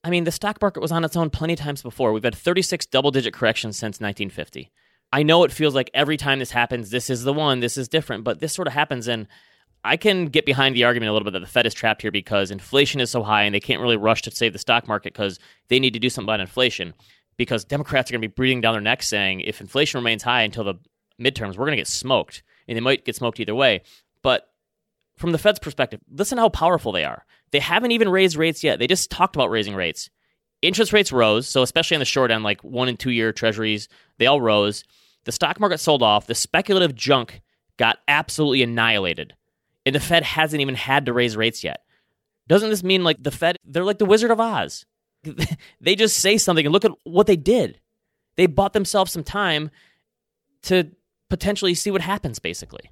[0.02, 2.12] I mean, the stock market was on its own plenty of times before.
[2.12, 4.70] We've had 36 double digit corrections since 1950.
[5.12, 7.88] I know it feels like every time this happens, this is the one, this is
[7.88, 9.08] different, but this sort of happens.
[9.08, 9.26] And
[9.82, 12.10] I can get behind the argument a little bit that the Fed is trapped here
[12.10, 15.14] because inflation is so high and they can't really rush to save the stock market
[15.14, 15.38] because
[15.68, 16.92] they need to do something about inflation.
[17.36, 20.42] Because Democrats are going to be breathing down their necks saying if inflation remains high
[20.42, 20.74] until the
[21.18, 22.42] midterms, we're going to get smoked.
[22.68, 23.82] And they might get smoked either way.
[24.22, 24.50] But
[25.16, 27.24] from the Fed's perspective, listen how powerful they are.
[27.50, 28.78] They haven't even raised rates yet.
[28.78, 30.10] They just talked about raising rates.
[30.62, 33.88] Interest rates rose, so especially on the short end, like one and two year treasuries,
[34.18, 34.84] they all rose.
[35.24, 36.26] The stock market sold off.
[36.26, 37.40] The speculative junk
[37.78, 39.34] got absolutely annihilated.
[39.86, 41.82] And the Fed hasn't even had to raise rates yet.
[42.48, 44.84] Doesn't this mean like the Fed, they're like the Wizard of Oz?
[45.80, 47.80] they just say something and look at what they did.
[48.36, 49.70] They bought themselves some time
[50.62, 50.90] to
[51.28, 52.90] potentially see what happens, basically.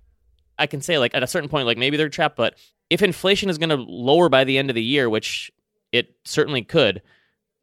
[0.59, 2.57] I can say, like, at a certain point, like maybe they're trapped, but
[2.90, 5.51] if inflation is going to lower by the end of the year, which
[5.92, 7.03] it certainly could,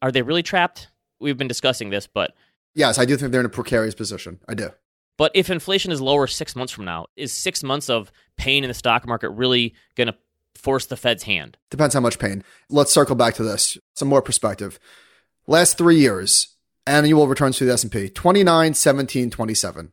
[0.02, 0.90] Are they really trapped?
[1.20, 2.34] We've been discussing this, but
[2.74, 4.40] Yes, I do think they're in a precarious position.
[4.48, 4.72] I do.
[5.18, 8.68] But if inflation is lower six months from now, is six months of pain in
[8.70, 10.16] the stock market really going to
[10.56, 11.58] force the Fed's hand?
[11.70, 12.44] Depends how much pain.
[12.70, 13.78] Let's circle back to this.
[13.94, 14.80] Some more perspective.
[15.48, 16.56] Last three years,
[16.88, 19.92] annual returns to the S&P, 29, 17, 27.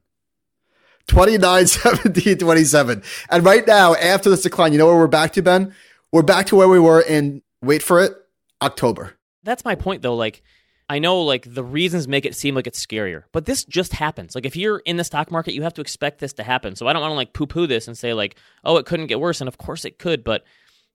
[1.06, 3.02] 29, 17, 27.
[3.30, 5.74] And right now, after this decline, you know where we're back to, Ben?
[6.10, 8.12] We're back to where we were in, wait for it,
[8.60, 9.14] October.
[9.42, 10.14] That's my point, though.
[10.14, 10.42] Like,
[10.92, 14.34] I know, like, the reasons make it seem like it's scarier, but this just happens.
[14.34, 16.76] Like, if you're in the stock market, you have to expect this to happen.
[16.76, 19.06] So I don't want to, like, poo poo this and say, like, oh, it couldn't
[19.06, 19.40] get worse.
[19.40, 20.44] And of course it could, but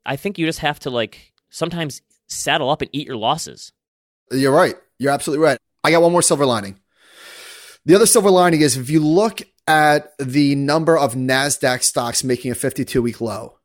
[0.06, 3.74] I think you just have to, like, sometimes saddle up and eat your losses.
[4.30, 4.76] You're right.
[5.00, 5.58] You're absolutely right.
[5.84, 6.78] I got one more silver lining.
[7.86, 12.52] The other silver lining is if you look at the number of NASDAQ stocks making
[12.52, 13.58] a 52 week low,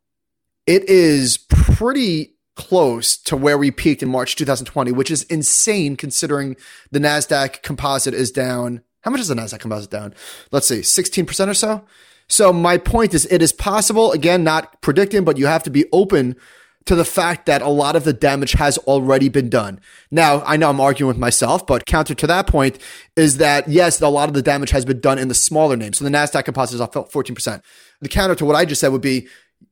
[0.67, 6.57] it is pretty close to where we peaked in March 2020, which is insane considering
[6.91, 8.83] the NASDAQ composite is down.
[9.03, 10.15] How much is the NASDAQ composite down?
[10.51, 11.85] Let's see, 16% or so.
[12.29, 15.87] So my point is it is possible, again, not predicting, but you have to be
[15.93, 16.37] open
[16.85, 19.81] to the fact that a lot of the damage has already been done.
[20.11, 22.79] Now, I know I'm arguing with myself, but counter to that point
[23.17, 25.99] is that yes, a lot of the damage has been done in the smaller names.
[25.99, 27.63] So the NASDAQ composite is off 14%.
[28.01, 29.29] The counter to what I just said would be,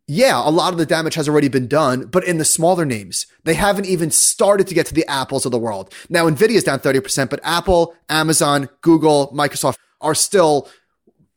[0.06, 3.26] yeah, a lot of the damage has already been done, but in the smaller names,
[3.44, 5.94] they haven't even started to get to the apples of the world.
[6.08, 10.68] Now, Nvidia is down 30%, but Apple, Amazon, Google, Microsoft are still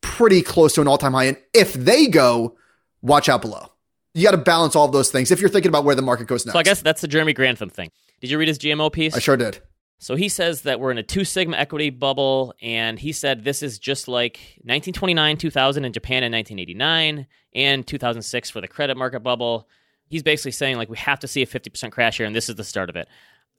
[0.01, 1.25] pretty close to an all time high.
[1.25, 2.57] And if they go,
[3.01, 3.69] watch out below.
[4.13, 6.27] You got to balance all of those things if you're thinking about where the market
[6.27, 6.53] goes next.
[6.53, 7.91] So I guess that's the Jeremy Grantham thing.
[8.21, 9.15] Did you read his GMO piece?
[9.15, 9.59] I sure did.
[9.99, 13.63] So he says that we're in a two sigma equity bubble, and he said this
[13.63, 19.21] is just like 1929, 2000 in Japan in 1989, and 2006 for the credit market
[19.21, 19.67] bubble.
[20.09, 22.55] He's basically saying like we have to see a 50% crash here, and this is
[22.55, 23.07] the start of it.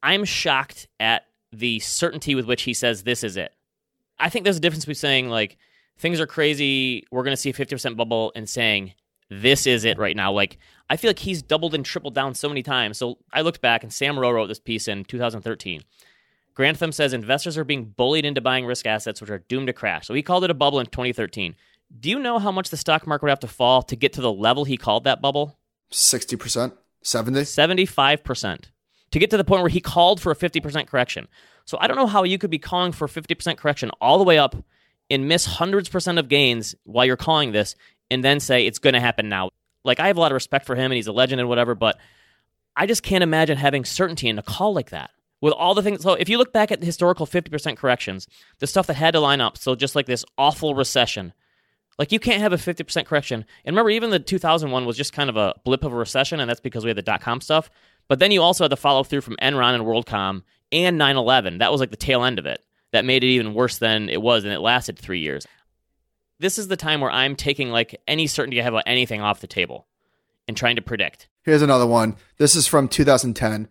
[0.03, 3.53] I'm shocked at the certainty with which he says this is it.
[4.19, 5.57] I think there's a difference between saying like
[5.99, 8.93] things are crazy, we're going to see a 50% bubble, and saying
[9.31, 10.33] this is it right now.
[10.33, 10.59] Like
[10.91, 12.99] I feel like he's doubled and tripled down so many times.
[12.99, 15.83] So I looked back, and Sam Ro wrote this piece in 2013.
[16.55, 20.07] Grantham says investors are being bullied into buying risk assets which are doomed to crash.
[20.07, 21.57] So he called it a bubble in 2013.
[21.99, 24.21] Do you know how much the stock market would have to fall to get to
[24.21, 25.59] the level he called that bubble?
[25.93, 27.41] 60%, 70.
[27.41, 28.65] 75%.
[29.13, 31.29] To get to the point where he called for a 50% correction.
[31.65, 34.25] So I don't know how you could be calling for a 50% correction all the
[34.25, 34.57] way up
[35.09, 37.77] and miss hundreds percent of gains while you're calling this
[38.11, 39.51] and then say it's going to happen now.
[39.85, 41.75] Like I have a lot of respect for him and he's a legend and whatever,
[41.75, 41.99] but
[42.77, 46.03] I just can't imagine having certainty in a call like that with all the things.
[46.03, 48.27] So if you look back at the historical 50% corrections,
[48.59, 51.33] the stuff that had to line up, so just like this awful recession,
[51.99, 53.45] like you can't have a 50% correction.
[53.65, 56.49] And remember, even the 2001 was just kind of a blip of a recession, and
[56.49, 57.71] that's because we had the dot com stuff.
[58.09, 61.59] But then you also had the follow through from Enron and WorldCom and 9 11.
[61.59, 62.65] That was like the tail end of it.
[62.93, 65.47] That made it even worse than it was, and it lasted three years.
[66.39, 69.41] This is the time where I'm taking like any certainty I have about anything off
[69.41, 69.87] the table
[70.47, 71.29] and trying to predict.
[71.43, 72.17] Here's another one.
[72.39, 73.69] This is from 2010.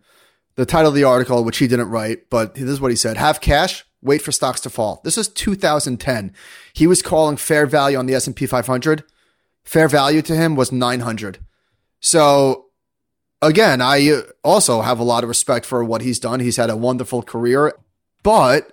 [0.56, 3.16] The title of the article, which he didn't write, but this is what he said
[3.16, 5.00] Have cash, wait for stocks to fall.
[5.02, 6.32] This is 2010.
[6.72, 9.04] He was calling fair value on the S&P 500.
[9.64, 11.38] Fair value to him was 900.
[12.00, 12.66] So
[13.40, 16.40] again, I uh, also have a lot of respect for what he's done.
[16.40, 17.72] He's had a wonderful career,
[18.22, 18.72] but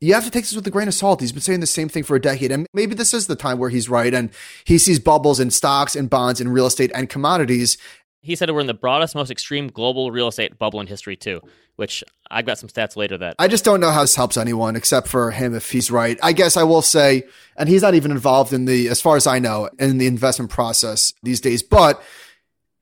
[0.00, 1.20] you have to take this with a grain of salt.
[1.20, 2.50] He's been saying the same thing for a decade.
[2.50, 4.12] And maybe this is the time where he's right.
[4.14, 4.30] And
[4.64, 7.76] he sees bubbles in stocks and bonds and real estate and commodities.
[8.22, 11.40] He said we're in the broadest, most extreme global real estate bubble in history, too,
[11.76, 14.76] which I've got some stats later that I just don't know how this helps anyone
[14.76, 16.18] except for him if he's right.
[16.22, 17.24] I guess I will say,
[17.56, 20.50] and he's not even involved in the, as far as I know, in the investment
[20.50, 22.02] process these days, but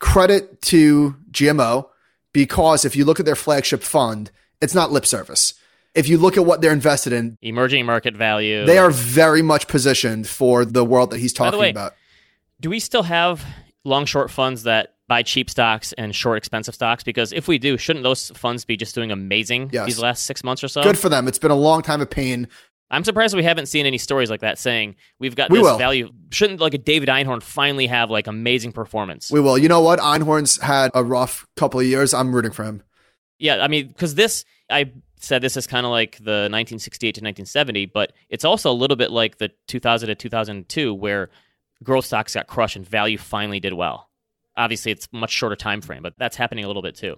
[0.00, 1.88] credit to GMO
[2.32, 5.54] because if you look at their flagship fund, it's not lip service.
[5.94, 8.64] If you look at what they're invested in, emerging market value.
[8.66, 11.94] they are very much positioned for the world that he's talking way, about.
[12.60, 13.44] Do we still have
[13.84, 17.02] long short funds that buy cheap stocks and short expensive stocks?
[17.02, 19.86] Because if we do, shouldn't those funds be just doing amazing Yes.
[19.86, 20.82] these last six months or so?
[20.82, 21.26] Good for them.
[21.26, 22.46] It's been a long time of pain.
[22.90, 25.76] I'm surprised we haven't seen any stories like that saying we've got We this will.
[25.76, 26.10] value.
[26.30, 29.30] Shouldn't like a David Einhorn finally have like amazing performance?
[29.30, 29.58] We will.
[29.58, 29.98] You know what?
[29.98, 32.14] Einhorn's had a rough couple of years.
[32.14, 32.82] I'm rooting for him.
[33.38, 37.18] yeah, I mean, because this, I said this is kind of like the 1968 to
[37.20, 41.28] 1970, but it's also a little bit like the 2000 to 2002, where
[41.84, 44.07] growth stocks got crushed and value finally did well.
[44.58, 47.16] Obviously, it's much shorter time frame, but that's happening a little bit too.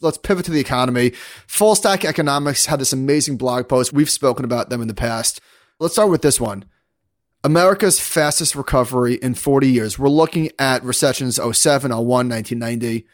[0.00, 1.10] let's pivot to the economy.
[1.46, 3.92] Full Stack Economics had this amazing blog post.
[3.92, 5.40] We've spoken about them in the past.
[5.80, 6.64] Let's start with this one.
[7.44, 9.98] America's fastest recovery in 40 years.
[9.98, 13.06] We're looking at recessions 07, 01, 1990.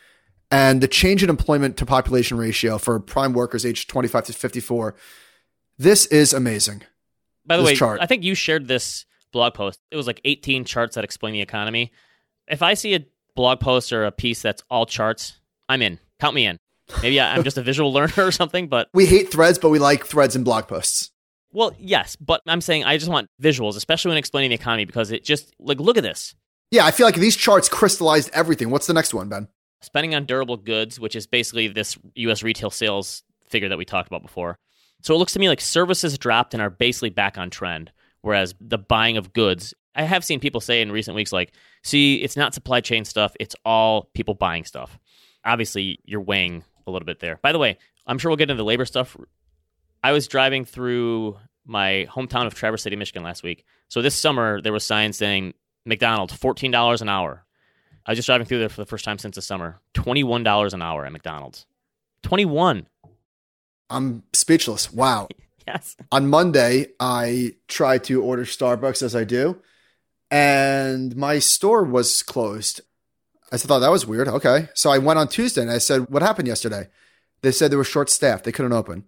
[0.51, 4.95] and the change in employment to population ratio for prime workers aged 25 to 54.
[5.79, 6.83] This is amazing.
[7.47, 8.01] By the way, chart.
[8.03, 9.79] I think you shared this blog post.
[9.91, 11.93] It was like 18 charts that explain the economy.
[12.47, 13.05] If I see a
[13.39, 15.99] blog post or a piece that's all charts, I'm in.
[16.21, 16.59] Count me in.
[17.03, 19.79] Maybe I- I'm just a visual learner or something, but We hate threads, but we
[19.79, 21.11] like threads and blog posts.
[21.53, 25.13] well, yes, but I'm saying I just want visuals, especially when explaining the economy because
[25.13, 26.35] it just like look at this.
[26.73, 28.71] Yeah, I feel like these charts crystallized everything.
[28.71, 29.49] What's the next one, Ben?
[29.81, 32.43] spending on durable goods, which is basically this U.S.
[32.43, 34.59] retail sales figure that we talked about before.
[35.03, 38.57] So it looks to me like services dropped and are basically back on trend, whereas
[38.61, 42.37] the buying of goods, I have seen people say in recent weeks, like, see, it's
[42.37, 44.99] not supply chain stuff, it's all people buying stuff.
[45.45, 47.39] Obviously, you're weighing a little bit there.
[47.43, 49.17] By the way, I'm sure we'll get into the labor stuff.
[50.03, 53.65] I was driving through my hometown of Traverse City, Michigan last week.
[53.89, 57.45] So this summer, there was signs saying McDonald's, $14 an hour.
[58.07, 59.81] I was just driving through there for the first time since the summer.
[59.93, 61.67] Twenty-one dollars an hour at McDonald's.
[62.23, 62.87] Twenty-one.
[63.91, 64.93] I'm speechless.
[64.93, 65.29] Wow.
[65.67, 65.97] Yes.
[66.11, 69.61] On Monday, I tried to order Starbucks as I do,
[70.31, 72.81] and my store was closed.
[73.51, 74.29] I thought oh, that was weird.
[74.29, 74.69] Okay.
[74.75, 76.89] So I went on Tuesday and I said, What happened yesterday?
[77.43, 78.45] They said they were short staffed.
[78.45, 79.05] They couldn't open.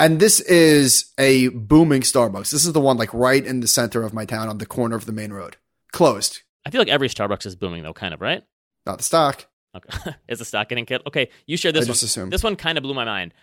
[0.00, 2.50] And this is a booming Starbucks.
[2.50, 4.94] This is the one like right in the center of my town on the corner
[4.96, 5.56] of the main road.
[5.92, 6.42] Closed.
[6.64, 8.44] I feel like every Starbucks is booming though, kind of, right?
[8.86, 9.46] Not the stock.
[9.76, 10.14] Okay.
[10.28, 11.02] is the stock getting killed?
[11.06, 12.30] Okay, you shared I this just one.
[12.30, 13.34] This one kind of blew my mind.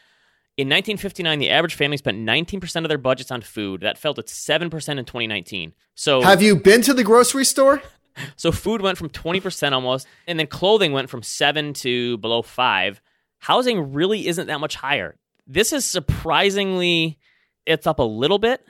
[0.58, 3.82] In 1959, the average family spent 19% of their budgets on food.
[3.82, 5.74] That fell to 7% in 2019.
[5.96, 7.82] So Have you been to the grocery store?
[8.38, 13.02] So food went from 20% almost, and then clothing went from 7 to below 5.
[13.40, 15.18] Housing really isn't that much higher.
[15.46, 17.20] This is surprisingly
[17.66, 18.66] it's up a little bit,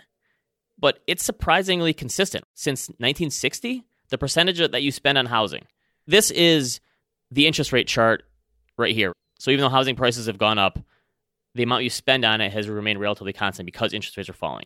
[0.79, 5.65] but it's surprisingly consistent since 1960, the percentage that you spend on housing.
[6.07, 6.79] This is
[7.29, 8.23] the interest rate chart
[8.77, 9.13] right here.
[9.37, 10.79] So even though housing prices have gone up,
[11.55, 14.65] the amount you spend on it has remained relatively constant because interest rates are falling.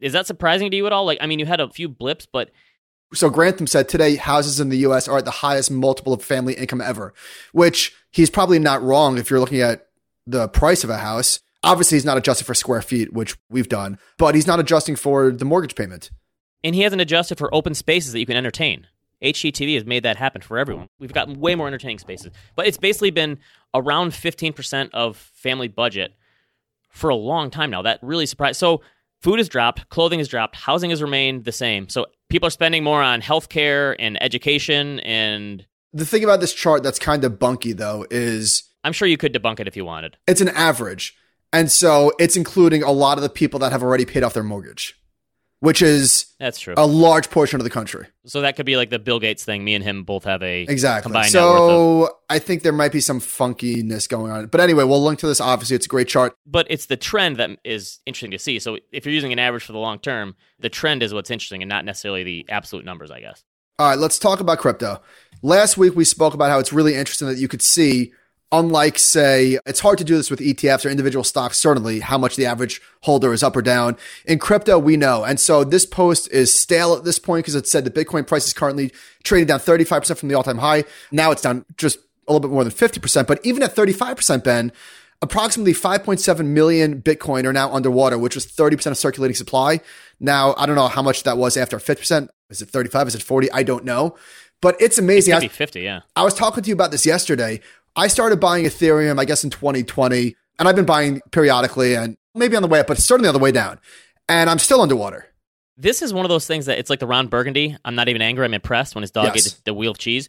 [0.00, 1.04] Is that surprising to you at all?
[1.04, 2.50] Like I mean, you had a few blips, but
[3.12, 6.54] So Grantham said today houses in the US are at the highest multiple of family
[6.54, 7.12] income ever,
[7.52, 9.88] which he's probably not wrong if you're looking at
[10.26, 11.40] the price of a house.
[11.64, 15.32] Obviously, he's not adjusted for square feet, which we've done, but he's not adjusting for
[15.32, 16.10] the mortgage payment.
[16.62, 18.86] and he hasn't adjusted for open spaces that you can entertain.
[19.22, 20.88] HGTV has made that happen for everyone.
[21.00, 23.38] We've got way more entertaining spaces, but it's basically been
[23.74, 26.14] around 15% of family budget
[26.88, 27.82] for a long time now.
[27.82, 28.58] That really surprised.
[28.58, 28.82] So
[29.20, 31.88] food has dropped, clothing has dropped, housing has remained the same.
[31.88, 36.82] So people are spending more on healthcare and education, and The thing about this chart
[36.82, 40.16] that's kind of bunky, though, is I'm sure you could debunk it if you wanted.
[40.26, 41.16] it's an average.
[41.52, 44.42] And so it's including a lot of the people that have already paid off their
[44.42, 44.97] mortgage,
[45.60, 46.74] which is That's true.
[46.76, 48.06] a large portion of the country.
[48.26, 49.64] so that could be like the Bill Gates thing.
[49.64, 51.02] Me and him both have a Exactly.
[51.10, 54.46] combined net of So I think there might be some funkiness going on.
[54.46, 55.40] But anyway, we'll link to this.
[55.40, 56.34] Obviously, it's a great chart.
[56.46, 58.58] but it's the trend that is interesting to see.
[58.58, 61.62] So if you're using an average for the long term, the trend is what's interesting
[61.62, 63.42] and not necessarily the absolute numbers, I guess.
[63.80, 65.00] All right, let's talk about crypto.
[65.42, 68.12] Last week we spoke about how it's really interesting that you could see,
[68.50, 72.36] unlike say, it's hard to do this with ETFs or individual stocks, certainly how much
[72.36, 73.96] the average holder is up or down.
[74.24, 75.24] In crypto, we know.
[75.24, 78.46] And so this post is stale at this point because it said the Bitcoin price
[78.46, 80.84] is currently trading down 35% from the all time high.
[81.12, 83.26] Now it's down just a little bit more than 50%.
[83.26, 84.72] But even at 35%, Ben,
[85.20, 89.80] approximately 5.7 million Bitcoin are now underwater, which was 30% of circulating supply.
[90.20, 92.28] Now, I don't know how much that was after 50%.
[92.50, 93.08] Is it 35?
[93.08, 93.50] Is it 40?
[93.52, 94.16] I don't know.
[94.60, 95.32] But it's amazing.
[95.32, 96.00] Could I, be 50, yeah.
[96.16, 97.60] I was talking to you about this yesterday.
[97.96, 102.56] I started buying Ethereum, I guess, in 2020, and I've been buying periodically and maybe
[102.56, 103.80] on the way up, but certainly on the way down.
[104.28, 105.26] And I'm still underwater.
[105.76, 107.76] This is one of those things that it's like the Ron Burgundy.
[107.84, 108.44] I'm not even angry.
[108.44, 109.46] I'm impressed when his dog Yes.
[109.46, 110.28] ate the, the wheel of cheese.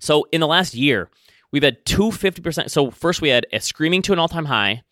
[0.00, 1.08] So in the last year,
[1.52, 2.70] we've had two 50%.
[2.70, 4.82] So first we had a screaming to an all time high,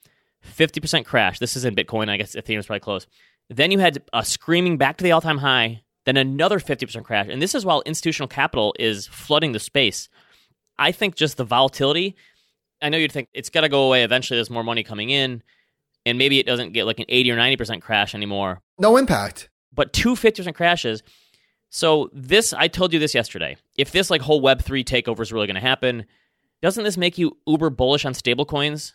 [0.57, 1.39] 50% crash.
[1.39, 2.09] This is in Bitcoin.
[2.09, 3.07] I guess Ethereum's probably close.
[3.51, 7.27] Then you had a screaming back to the all time high, then another 50% crash.
[7.29, 10.09] And this is while institutional capital is flooding the space.
[10.79, 12.17] I think just the volatility,
[12.83, 14.37] I know you'd think it's got to go away eventually.
[14.37, 15.43] There's more money coming in,
[16.05, 19.49] and maybe it doesn't get like an 80 or 90% crash anymore No impact.
[19.73, 21.03] but two 50% crashes.
[21.71, 23.57] So this, I told you this yesterday.
[23.77, 26.07] If this like whole Web three takeover is really going to happen,
[26.63, 28.93] doesn't this make you uber bullish on stablecoins?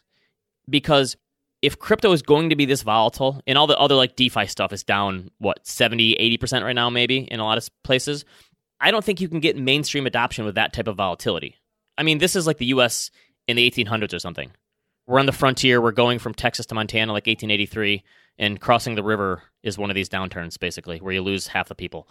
[0.69, 1.17] Because
[1.61, 4.71] if crypto is going to be this volatile, and all the other like DeFi stuff
[4.71, 8.23] is down what 70, 80 percent right now, maybe in a lot of places,
[8.79, 11.55] I don't think you can get mainstream adoption with that type of volatility.
[11.99, 13.11] I mean, this is like the U.S.
[13.47, 14.51] in the 1800s or something.
[15.05, 15.81] We're on the frontier.
[15.81, 18.03] We're going from Texas to Montana like 1883,
[18.37, 21.75] and crossing the river is one of these downturns, basically, where you lose half the
[21.75, 22.07] people.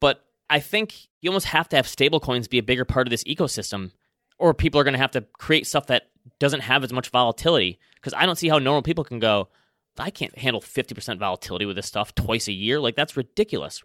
[0.00, 3.24] But I think you almost have to have stablecoins be a bigger part of this
[3.24, 3.92] ecosystem,
[4.38, 7.78] or people are going to have to create stuff that doesn't have as much volatility
[7.94, 9.48] because I don't see how normal people can go,
[9.98, 12.80] I can't handle 50% volatility with this stuff twice a year.
[12.80, 13.82] Like, that's ridiculous.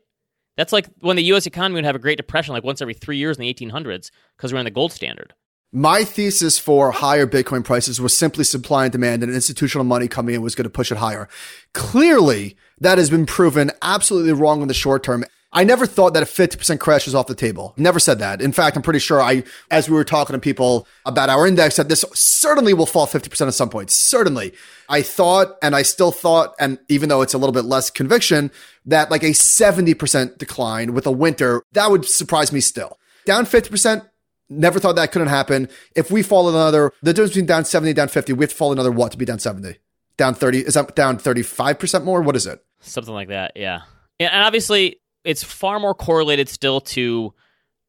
[0.57, 1.45] That's like when the U.S.
[1.45, 4.53] economy would have a Great Depression, like once every three years in the 1800s, because
[4.53, 5.33] we're in the gold standard.
[5.71, 10.35] My thesis for higher Bitcoin prices was simply supply and demand, and institutional money coming
[10.35, 11.27] in was going to push it higher.
[11.73, 15.25] Clearly, that has been proven absolutely wrong in the short term.
[15.55, 17.73] I never thought that a 50% crash is off the table.
[17.77, 18.41] Never said that.
[18.41, 21.77] In fact, I'm pretty sure I, as we were talking to people about our index,
[21.77, 23.89] that this certainly will fall 50% at some point.
[23.89, 24.53] Certainly.
[24.89, 28.51] I thought, and I still thought, and even though it's a little bit less conviction,
[28.85, 32.99] that like a 70% decline with a winter, that would surprise me still.
[33.25, 34.05] Down 50%,
[34.49, 35.69] never thought that couldn't happen.
[35.95, 38.73] If we fall another, the difference between down 70 down 50, we have to fall
[38.73, 39.77] another what to be down 70?
[40.17, 40.59] Down 30?
[40.59, 42.21] Is that down 35% more?
[42.21, 42.61] What is it?
[42.81, 43.83] Something like that, yeah.
[44.19, 47.33] And obviously, it's far more correlated still to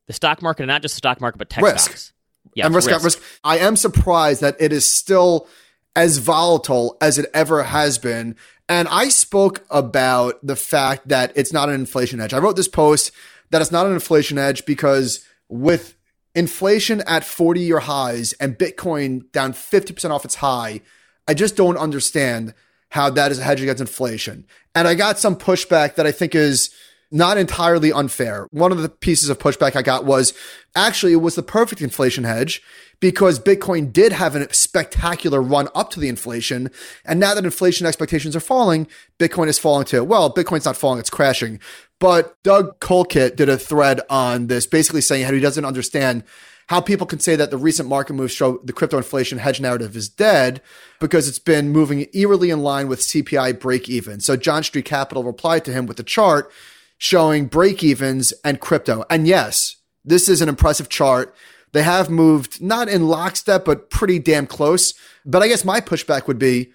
[0.06, 1.90] the stock market, and not just the stock market, but tech risk.
[1.90, 2.12] stocks.
[2.54, 3.04] Yeah, and risk, risk.
[3.04, 3.22] risk.
[3.44, 5.46] I am surprised that it is still
[5.94, 8.36] as volatile as it ever has been.
[8.68, 12.34] And I spoke about the fact that it's not an inflation hedge.
[12.34, 13.12] I wrote this post
[13.50, 15.96] that it's not an inflation hedge because with
[16.34, 20.82] inflation at 40 year highs and Bitcoin down 50% off its high,
[21.26, 22.54] I just don't understand
[22.90, 24.46] how that is a hedge against inflation.
[24.74, 26.70] And I got some pushback that I think is
[27.10, 28.48] not entirely unfair.
[28.50, 30.34] One of the pieces of pushback I got was
[30.74, 32.62] actually it was the perfect inflation hedge
[33.00, 36.70] because Bitcoin did have a spectacular run up to the inflation.
[37.04, 38.88] And now that inflation expectations are falling,
[39.18, 40.02] Bitcoin is falling too.
[40.02, 41.60] Well, Bitcoin's not falling, it's crashing.
[41.98, 46.24] But Doug Colkitt did a thread on this, basically saying how he doesn't understand
[46.68, 49.96] how people can say that the recent market moves show the crypto inflation hedge narrative
[49.96, 50.60] is dead
[50.98, 54.18] because it's been moving eerily in line with CPI break even.
[54.20, 56.50] So John Street Capital replied to him with a chart
[56.98, 59.04] showing break evens and crypto.
[59.10, 61.34] And yes, this is an impressive chart.
[61.72, 64.94] They have moved not in lockstep, but pretty damn close.
[65.24, 66.72] But I guess my pushback would be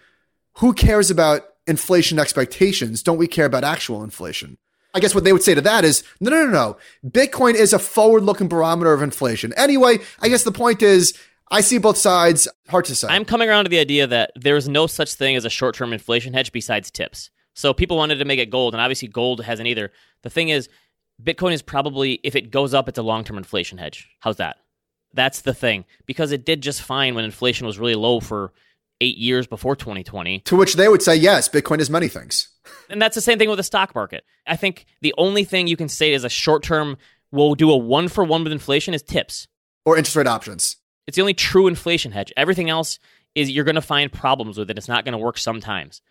[0.58, 3.02] who cares about inflation expectations?
[3.02, 4.58] Don't we care about actual inflation?
[4.94, 6.78] I guess what they would say to that is no, no, no, no.
[7.10, 9.54] Bitcoin is a forward looking barometer of inflation.
[9.56, 11.14] Anyway, I guess the point is
[11.50, 12.48] I see both sides.
[12.68, 13.08] Hard to say.
[13.08, 15.76] I'm coming around to the idea that there is no such thing as a short
[15.76, 17.30] term inflation hedge besides tips.
[17.54, 19.92] So people wanted to make it gold, and obviously gold hasn't either.
[20.24, 20.70] The thing is,
[21.22, 24.10] Bitcoin is probably, if it goes up, it's a long term inflation hedge.
[24.20, 24.58] How's that?
[25.14, 25.86] That's the thing.
[26.06, 28.54] Because it did just fine when inflation was really low for
[29.02, 30.40] eight years before 2020.
[30.40, 32.50] To which they would say, yes, Bitcoin is many things.
[32.90, 34.24] and that's the same thing with the stock market.
[34.48, 36.98] I think the only thing you can say is a short term,
[37.32, 39.48] we'll do a one for one with inflation is tips
[39.86, 40.78] or interest rate options.
[41.08, 42.32] It's the only true inflation hedge.
[42.38, 43.00] Everything else
[43.34, 44.78] is you're going to find problems with it.
[44.78, 46.02] It's not going to work sometimes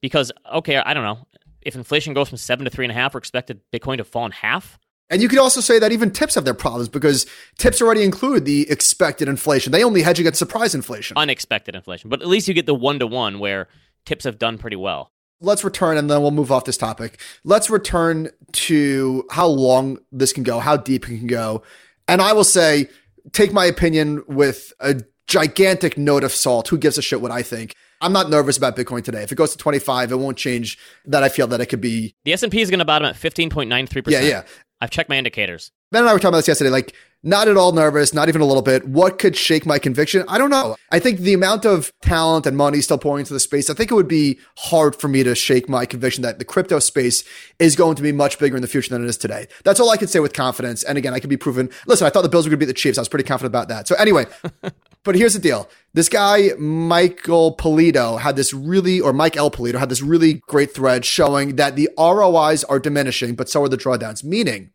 [0.00, 1.26] because okay, I don't know
[1.62, 4.24] if inflation goes from seven to three and a half, we're expected Bitcoin to fall
[4.26, 4.78] in half.
[5.10, 8.44] And you could also say that even tips have their problems because tips already include
[8.44, 9.72] the expected inflation.
[9.72, 12.10] They only hedge against surprise inflation, unexpected inflation.
[12.10, 13.68] But at least you get the one to one where
[14.04, 15.10] tips have done pretty well.
[15.40, 17.20] Let's return and then we'll move off this topic.
[17.44, 21.62] Let's return to how long this can go, how deep it can go.
[22.08, 22.88] And I will say,
[23.32, 26.68] take my opinion with a gigantic note of salt.
[26.68, 27.74] Who gives a shit what I think?
[28.00, 29.22] I'm not nervous about Bitcoin today.
[29.22, 32.14] If it goes to 25, it won't change that I feel that it could be.
[32.24, 34.10] The S&P is going to bottom at 15.93%.
[34.10, 34.42] Yeah, yeah.
[34.80, 35.72] I've checked my indicators.
[35.90, 36.70] Ben and I were talking about this yesterday.
[36.70, 38.86] Like, not at all nervous, not even a little bit.
[38.86, 40.24] What could shake my conviction?
[40.28, 40.76] I don't know.
[40.92, 43.90] I think the amount of talent and money still pouring into the space, I think
[43.90, 47.24] it would be hard for me to shake my conviction that the crypto space
[47.58, 49.48] is going to be much bigger in the future than it is today.
[49.64, 50.84] That's all I can say with confidence.
[50.84, 51.70] And again, I can be proven.
[51.86, 52.98] Listen, I thought the Bills were going to beat the Chiefs.
[52.98, 53.88] I was pretty confident about that.
[53.88, 54.26] So anyway,
[55.08, 55.70] but here's the deal.
[55.94, 59.50] This guy, Michael Polito, had this really, or Mike L.
[59.50, 63.70] Polito had this really great thread showing that the ROIs are diminishing, but so are
[63.70, 64.68] the drawdowns, meaning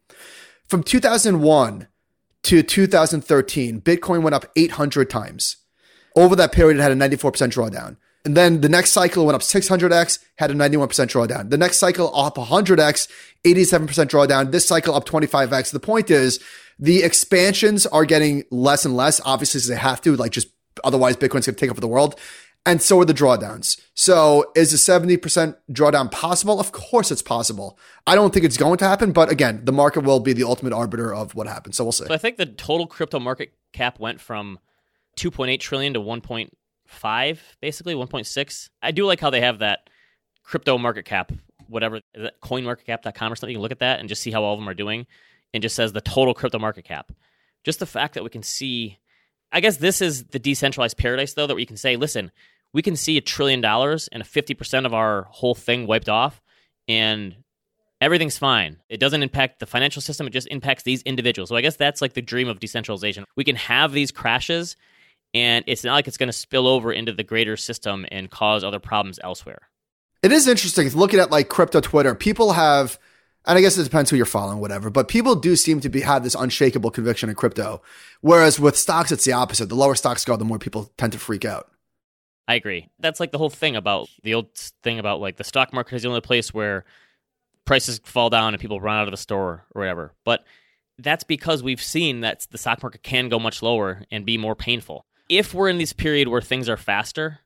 [0.67, 1.87] from 2001
[2.41, 5.57] to 2013, Bitcoin went up 800 times.
[6.15, 7.97] Over that period, it had a 94% drawdown.
[8.25, 11.51] And then the next cycle went up 600x, had a 91% drawdown.
[11.51, 13.07] The next cycle up 100x,
[13.45, 14.51] 87% drawdown.
[14.51, 15.71] This cycle up 25x.
[15.71, 16.39] The point is,
[16.79, 20.47] the expansions are getting less and less, obviously, as they have to, like just
[20.83, 22.19] otherwise Bitcoin's going to take over the world.
[22.65, 23.81] And so are the drawdowns.
[23.93, 26.59] So is a 70% drawdown possible?
[26.61, 27.77] Of course it's possible.
[28.07, 30.71] I don't think it's going to happen, but again, the market will be the ultimate
[30.71, 31.75] arbiter of what happens.
[31.75, 32.05] So we'll see.
[32.05, 34.59] So I think the total crypto market cap went from
[35.17, 38.69] 2.8 trillion to 1.5, basically 1.6.
[38.81, 39.89] I do like how they have that
[40.43, 41.33] crypto market cap,
[41.67, 41.99] whatever,
[42.41, 43.51] coinmarketcap.com or something.
[43.51, 45.05] You can look at that and just see how all of them are doing
[45.53, 47.11] and just says the total crypto market cap.
[47.63, 48.99] Just the fact that we can see
[49.53, 52.31] I guess this is the decentralized paradise, though, that we can say, listen,
[52.73, 56.41] we can see a trillion dollars and a 50% of our whole thing wiped off.
[56.87, 57.35] And
[58.01, 58.77] everything's fine.
[58.89, 61.49] It doesn't impact the financial system, it just impacts these individuals.
[61.49, 63.25] So I guess that's like the dream of decentralization.
[63.37, 64.75] We can have these crashes
[65.35, 68.63] and it's not like it's going to spill over into the greater system and cause
[68.63, 69.69] other problems elsewhere.
[70.21, 72.15] It is interesting looking at like crypto Twitter.
[72.15, 72.99] People have,
[73.45, 74.89] and I guess it depends who you're following, whatever.
[74.89, 77.81] But people do seem to be have this unshakable conviction in crypto,
[78.21, 79.69] whereas with stocks, it's the opposite.
[79.69, 81.69] The lower stocks go, the more people tend to freak out.
[82.47, 82.89] I agree.
[82.99, 86.03] That's like the whole thing about the old thing about like the stock market is
[86.03, 86.83] the only place where
[87.65, 90.13] prices fall down and people run out of the store or whatever.
[90.25, 90.43] But
[90.97, 94.55] that's because we've seen that the stock market can go much lower and be more
[94.55, 95.05] painful.
[95.29, 97.39] If we're in this period where things are faster,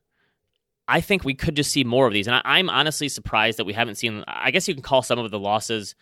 [0.88, 2.26] I think we could just see more of these.
[2.26, 4.24] And I, am honestly surprised that we haven't seen.
[4.26, 5.94] I guess you can call some of the losses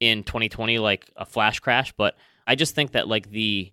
[0.00, 3.72] in 2020 like a flash crash, but I just think that like the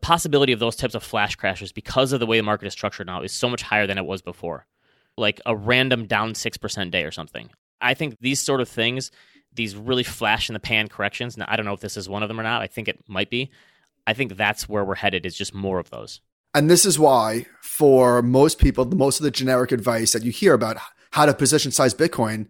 [0.00, 3.08] possibility of those types of flash crashes because of the way the market is structured
[3.08, 4.64] now is so much higher than it was before.
[5.16, 7.50] Like a random down 6% day or something.
[7.80, 9.10] I think these sort of things,
[9.52, 12.22] these really flash in the pan corrections, now I don't know if this is one
[12.22, 12.62] of them or not.
[12.62, 13.50] I think it might be.
[14.06, 16.20] I think that's where we're headed is just more of those.
[16.56, 20.54] And this is why, for most people, most of the generic advice that you hear
[20.54, 20.78] about
[21.10, 22.46] how to position size Bitcoin,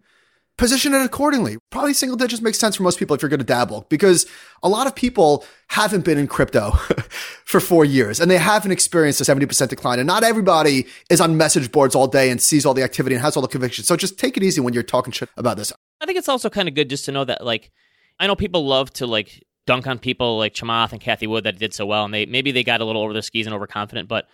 [0.56, 1.56] position it accordingly.
[1.72, 4.24] Probably single digits makes sense for most people if you're going to dabble because
[4.62, 6.70] a lot of people haven't been in crypto
[7.44, 9.98] for four years and they haven't experienced a 70% decline.
[9.98, 13.24] And not everybody is on message boards all day and sees all the activity and
[13.24, 13.82] has all the conviction.
[13.82, 15.72] So just take it easy when you're talking shit about this.
[16.00, 17.72] I think it's also kind of good just to know that, like,
[18.20, 21.58] I know people love to like dunk on people like Chamath and Cathie Wood that
[21.58, 24.08] did so well, and they maybe they got a little over their skis and overconfident,
[24.08, 24.28] but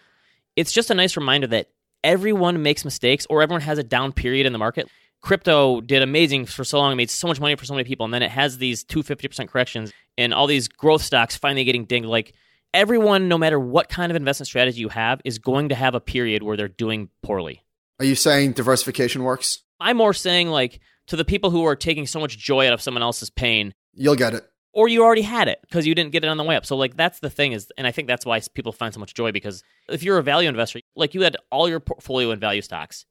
[0.56, 1.70] it's just a nice reminder that
[2.04, 4.88] everyone makes mistakes or everyone has a down period in the market.
[5.20, 8.12] Crypto did amazing for so long, made so much money for so many people, and
[8.12, 11.84] then it has these two fifty percent corrections and all these growth stocks finally getting
[11.84, 12.08] dinged.
[12.08, 12.34] Like
[12.74, 16.00] everyone, no matter what kind of investment strategy you have, is going to have a
[16.00, 17.62] period where they're doing poorly.
[17.98, 19.60] Are you saying diversification works?
[19.78, 22.82] I'm more saying like to the people who are taking so much joy out of
[22.82, 23.74] someone else's pain.
[23.94, 26.44] You'll get it or you already had it because you didn't get it on the
[26.44, 26.66] way up.
[26.66, 29.14] So like that's the thing is, and I think that's why people find so much
[29.14, 32.62] joy because if you're a value investor, like you had all your portfolio in value
[32.62, 33.06] stocks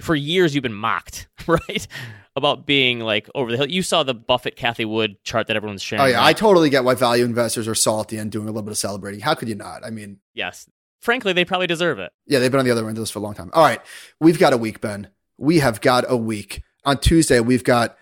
[0.00, 1.86] for years, you've been mocked, right,
[2.34, 3.70] about being like over the hill.
[3.70, 6.02] You saw the Buffett Cathie Wood chart that everyone's oh, sharing.
[6.02, 6.26] Oh yeah, right?
[6.26, 9.20] I totally get why value investors are salty and doing a little bit of celebrating.
[9.20, 9.84] How could you not?
[9.84, 10.68] I mean, yes,
[11.00, 12.12] frankly, they probably deserve it.
[12.26, 13.50] Yeah, they've been on the other end of this for a long time.
[13.52, 13.80] All right,
[14.20, 15.08] we've got a week, Ben.
[15.38, 16.62] We have got a week.
[16.84, 17.96] On Tuesday, we've got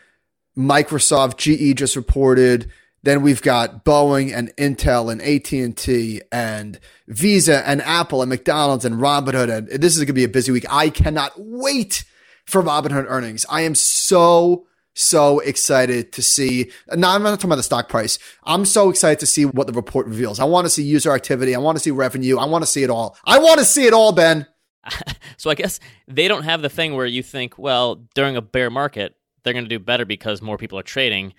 [0.57, 2.70] Microsoft, GE just reported.
[3.02, 8.94] Then we've got Boeing and Intel and AT&T and Visa and Apple and McDonald's and
[8.96, 9.50] Robinhood.
[9.50, 10.64] And this is going to be a busy week.
[10.70, 12.05] I cannot wait
[12.46, 13.44] for Robinhood earnings.
[13.50, 16.70] I am so, so excited to see.
[16.94, 18.18] No, I'm not talking about the stock price.
[18.44, 20.40] I'm so excited to see what the report reveals.
[20.40, 21.55] I want to see user activity.
[21.55, 22.38] I want to see revenue.
[22.38, 23.18] I want to see it all.
[23.24, 24.46] I want to see it all, Ben.
[25.36, 25.78] so I guess
[26.09, 29.14] they don't have the thing where you think, well, during a bear market,
[29.45, 31.34] they're going to do better because more people are trading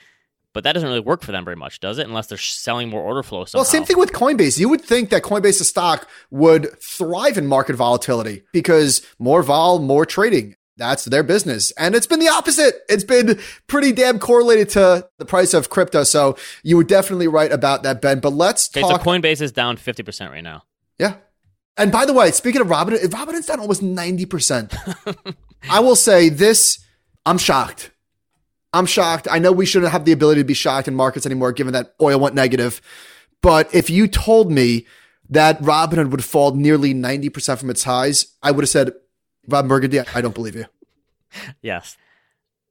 [0.56, 2.08] but that doesn't really work for them very much, does it?
[2.08, 3.44] Unless they're selling more order flow.
[3.44, 3.60] Somehow.
[3.60, 4.58] Well, same thing with Coinbase.
[4.58, 10.06] You would think that Coinbase's stock would thrive in market volatility because more vol, more
[10.06, 10.56] trading.
[10.78, 11.72] That's their business.
[11.72, 12.76] And it's been the opposite.
[12.88, 13.38] It's been
[13.68, 16.06] pretty damn correlated to the price of crypto.
[16.06, 18.22] So you were definitely right about that, Ben.
[18.22, 19.04] But let's okay, talk.
[19.04, 20.64] So Coinbase is down 50% right now.
[20.98, 21.16] Yeah.
[21.76, 25.36] And by the way, speaking of Robinhood, Robinhood's down almost 90%.
[25.70, 26.80] I will say this,
[27.26, 27.92] I'm shocked.
[28.76, 29.30] I'm shocked.
[29.32, 31.96] I know we shouldn't have the ability to be shocked in markets anymore, given that
[32.02, 32.82] oil went negative.
[33.42, 34.86] But if you told me
[35.30, 38.92] that Robinhood would fall nearly 90% from its highs, I would have said,
[39.48, 40.66] Rob Burgundy, I don't believe you.
[41.62, 41.96] yes.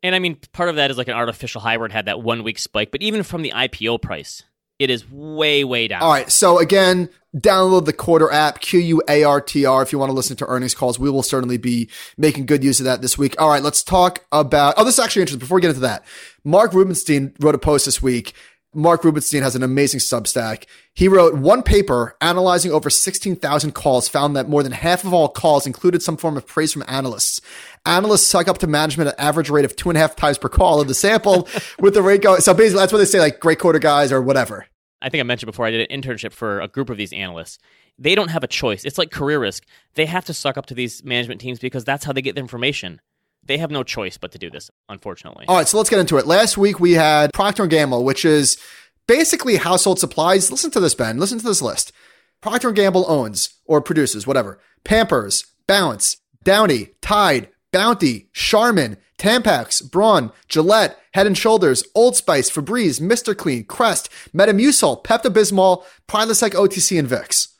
[0.02, 2.20] And I mean, part of that is like an artificial high where it had that
[2.20, 4.42] one week spike, but even from the IPO price,
[4.78, 6.02] it is way, way down.
[6.02, 6.30] All right.
[6.30, 10.10] So again, download the Quartr app, Q U A R T R, if you want
[10.10, 10.98] to listen to earnings calls.
[10.98, 13.40] We will certainly be making good use of that this week.
[13.40, 13.62] All right.
[13.62, 15.40] Let's talk about, oh, this is actually interesting.
[15.40, 16.04] Before we get into that,
[16.44, 18.34] Marc Rubinstein wrote a post this week.
[18.74, 20.64] Marc Rubinstein has an amazing Substack.
[20.94, 25.28] He wrote one paper analyzing over 16,000 calls, found that more than half of all
[25.28, 27.40] calls included some form of praise from analysts.
[27.86, 30.38] Analysts suck up to management at an average rate of two and a half times
[30.38, 31.48] per call of the sample
[31.78, 32.40] with the rate going.
[32.40, 34.66] So basically, that's what they say, like great quarter guys or whatever.
[35.00, 37.58] I think I mentioned before I did an internship for a group of these analysts.
[37.98, 38.84] They don't have a choice.
[38.84, 39.64] It's like career risk.
[39.94, 42.40] They have to suck up to these management teams because that's how they get the
[42.40, 43.00] information.
[43.46, 45.44] They have no choice but to do this, unfortunately.
[45.48, 46.26] All right, so let's get into it.
[46.26, 48.58] Last week we had Procter & Gamble, which is
[49.06, 50.50] basically household supplies.
[50.50, 51.18] Listen to this, Ben.
[51.18, 51.92] Listen to this list.
[52.40, 54.58] Procter & Gamble owns or produces whatever.
[54.84, 63.00] Pampers, Bounce, Downy, Tide, Bounty, Charmin, Tampax, Braun, Gillette, Head and Shoulders, Old Spice, Febreze,
[63.00, 63.36] Mr.
[63.36, 67.53] Clean, Crest, Metamucil, Pepto-Bismol, Prilosec OTC, and Vicks.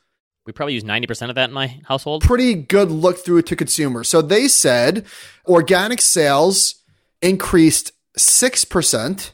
[0.47, 2.22] We probably use 90% of that in my household.
[2.22, 4.09] Pretty good look through to consumers.
[4.09, 5.07] So they said
[5.47, 6.82] organic sales
[7.22, 9.32] increased 6%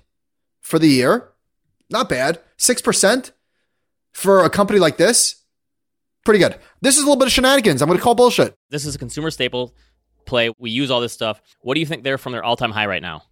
[0.61, 1.31] for the year.
[1.91, 2.41] Not bad.
[2.59, 3.33] 6%
[4.13, 5.37] for a company like this.
[6.25, 6.57] Pretty good.
[6.81, 7.83] This is a little bit of shenanigans.
[7.83, 8.55] I'm going to call bullshit.
[8.71, 9.75] This is a consumer staple
[10.27, 10.51] play.
[10.59, 11.41] We use all this stuff.
[11.61, 13.23] What do you think they're from their all time high right now?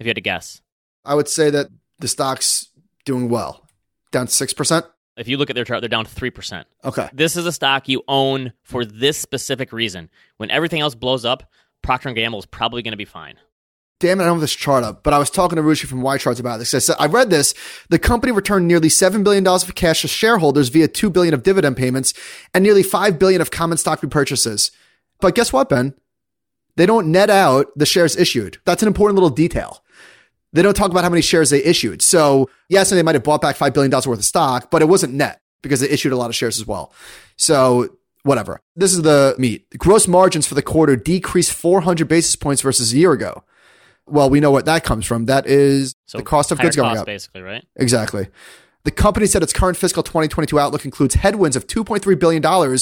[0.00, 0.60] If you had to guess,
[1.04, 1.68] I would say that
[2.00, 2.70] the stock's
[3.04, 3.64] doing well.
[4.10, 4.84] Down 6%.
[5.16, 6.64] If you look at their chart, they're down 3%.
[6.84, 7.08] Okay.
[7.12, 10.10] This is a stock you own for this specific reason.
[10.38, 11.50] When everything else blows up,
[11.82, 13.36] Procter & Gamble is probably going to be fine.
[14.00, 16.02] Damn it, I don't have this chart up, but I was talking to Rushi from
[16.02, 16.74] YCharts about this.
[16.74, 17.54] I said, I read this.
[17.90, 21.76] The company returned nearly $7 billion of cash to shareholders via 2 billion of dividend
[21.76, 22.12] payments
[22.52, 24.72] and nearly 5 billion of common stock repurchases.
[25.20, 25.94] But guess what, Ben?
[26.76, 28.58] They don't net out the shares issued.
[28.64, 29.84] That's an important little detail.
[30.54, 32.00] They don't talk about how many shares they issued.
[32.00, 34.86] So, yes, and they might have bought back $5 billion worth of stock, but it
[34.86, 36.92] wasn't net because they issued a lot of shares as well.
[37.36, 38.60] So, whatever.
[38.76, 39.68] This is the meat.
[39.70, 43.44] The gross margins for the quarter decreased 400 basis points versus a year ago.
[44.06, 45.26] Well, we know what that comes from.
[45.26, 47.06] That is So the cost of goods going cost, up.
[47.06, 47.64] basically, right?
[47.76, 48.28] Exactly.
[48.84, 52.78] The company said its current fiscal 2022 outlook includes headwinds of $2.3 billion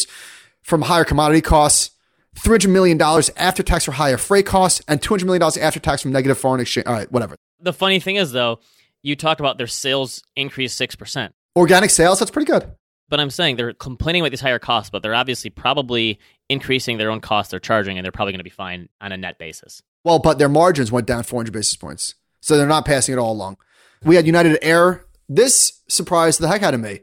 [0.62, 1.92] from higher commodity costs,
[2.36, 3.00] $300 million
[3.36, 6.86] after tax for higher freight costs, and $200 million after tax from negative foreign exchange.
[6.86, 7.36] All right, whatever.
[7.62, 8.60] The funny thing is, though,
[9.02, 11.30] you talked about their sales increased 6%.
[11.56, 12.70] Organic sales, that's pretty good.
[13.08, 17.10] But I'm saying they're complaining about these higher costs, but they're obviously probably increasing their
[17.10, 19.82] own costs they're charging, and they're probably going to be fine on a net basis.
[20.04, 22.14] Well, but their margins went down 400 basis points.
[22.40, 23.58] So they're not passing it all along.
[24.02, 25.04] We had United Air.
[25.28, 27.00] This surprised the heck out of me.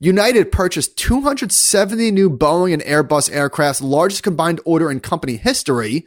[0.00, 6.06] United purchased 270 new Boeing and Airbus aircraft, largest combined order in company history,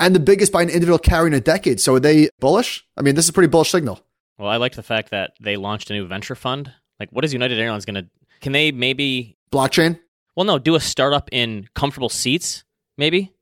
[0.00, 1.80] and the biggest by an individual carrier in a decade.
[1.80, 2.84] So are they bullish?
[2.96, 4.00] I mean, this is a pretty bullish signal.
[4.38, 6.72] Well, I like the fact that they launched a new venture fund.
[6.98, 8.10] Like, what is United Airlines going to?
[8.40, 9.36] Can they maybe?
[9.52, 10.00] Blockchain?
[10.34, 12.64] Well, no, do a startup in comfortable seats,
[12.96, 13.32] maybe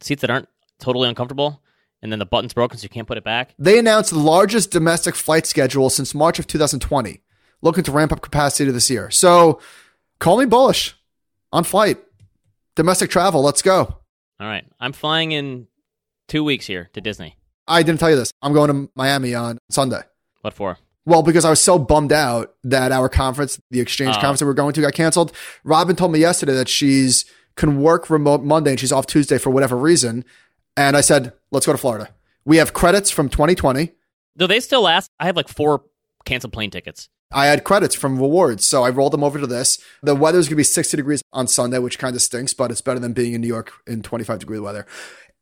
[0.00, 0.48] seats that aren't
[0.78, 1.62] totally uncomfortable,
[2.02, 3.54] and then the button's broken, so you can't put it back.
[3.58, 7.22] They announced the largest domestic flight schedule since March of 2020,
[7.62, 9.10] looking to ramp up capacity this year.
[9.10, 9.60] So
[10.18, 10.94] call me bullish
[11.52, 11.98] on flight.
[12.76, 14.00] Domestic travel, let's go.
[14.40, 15.68] All right, I'm flying in
[16.28, 17.36] two weeks here to Disney.
[17.66, 18.32] I didn't tell you this.
[18.42, 20.00] I'm going to Miami on Sunday.
[20.42, 20.78] What for?
[21.06, 24.20] Well, because I was so bummed out that our conference, the exchange Oh.
[24.20, 25.32] conference that we are going to, got canceled.
[25.62, 27.24] Robin told me yesterday that she's
[27.56, 30.24] can work remote Monday and she's off Tuesday for whatever reason.
[30.76, 32.08] And I said, let's go to Florida.
[32.44, 33.92] We have credits from 2020.
[34.36, 35.08] Do they still last?
[35.20, 35.84] I have like four
[36.24, 37.08] canceled plane tickets.
[37.32, 39.78] I had credits from rewards, so I rolled them over to this.
[40.02, 42.98] The weather's gonna be 60 degrees on Sunday, which kind of stinks, but it's better
[43.00, 44.86] than being in New York in 25 degree weather.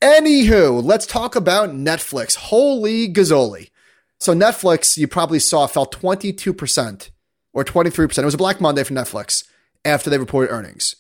[0.03, 2.35] Anywho, let's talk about Netflix.
[2.35, 3.71] Holy gazzoli.
[4.19, 7.11] So Netflix, you probably saw, fell 22%
[7.53, 8.19] or 23%.
[8.19, 9.45] It was a Black Monday for Netflix
[9.85, 10.97] after they reported earnings.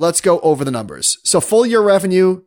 [0.00, 1.18] Let's go over the numbers.
[1.22, 2.42] So full year revenue,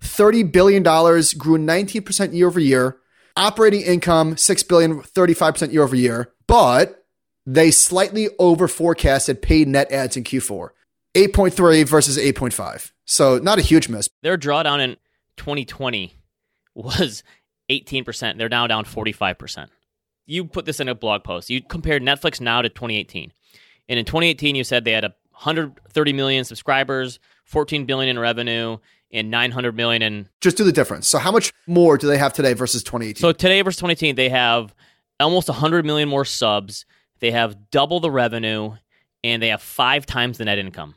[0.00, 2.98] $30 billion, grew 19% year over year.
[3.36, 6.32] Operating income, $6 billion, 35% year over year.
[6.46, 7.04] But
[7.46, 10.68] they slightly over forecasted paid net ads in Q4.
[11.16, 12.92] 8.3 versus 8.5.
[13.06, 14.08] So not a huge miss.
[14.22, 14.96] Their drawdown in
[15.38, 16.14] 2020
[16.74, 17.22] was
[17.70, 18.38] 18%.
[18.38, 19.68] They're now down 45%.
[20.26, 21.48] You put this in a blog post.
[21.48, 23.32] You compared Netflix now to 2018.
[23.88, 28.78] And in 2018, you said they had a 130 million subscribers, 14 billion in revenue,
[29.10, 30.28] and 900 million in.
[30.40, 31.08] Just do the difference.
[31.08, 33.20] So how much more do they have today versus 2018?
[33.20, 34.74] So today versus 2018, they have
[35.18, 36.84] almost 100 million more subs.
[37.20, 38.72] They have double the revenue,
[39.24, 40.94] and they have five times the net income.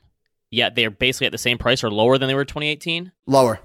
[0.50, 3.12] Yet they're basically at the same price or lower than they were in 2018.
[3.26, 3.60] Lower.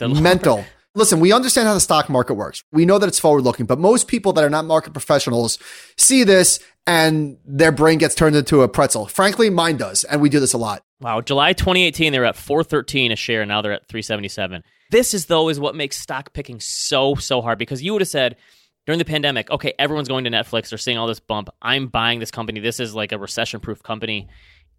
[0.00, 0.64] Mental.
[0.94, 2.64] Listen, we understand how the stock market works.
[2.72, 5.58] We know that it's forward looking, but most people that are not market professionals
[5.98, 9.06] see this and their brain gets turned into a pretzel.
[9.06, 10.04] Frankly, mine does.
[10.04, 10.82] And we do this a lot.
[11.00, 14.62] Wow, July 2018 they were at 413 a share, now they're at 377.
[14.90, 18.08] This is though is what makes stock picking so so hard because you would have
[18.08, 18.36] said
[18.86, 21.50] during the pandemic, okay, everyone's going to Netflix, they're seeing all this bump.
[21.60, 22.60] I'm buying this company.
[22.60, 24.28] This is like a recession-proof company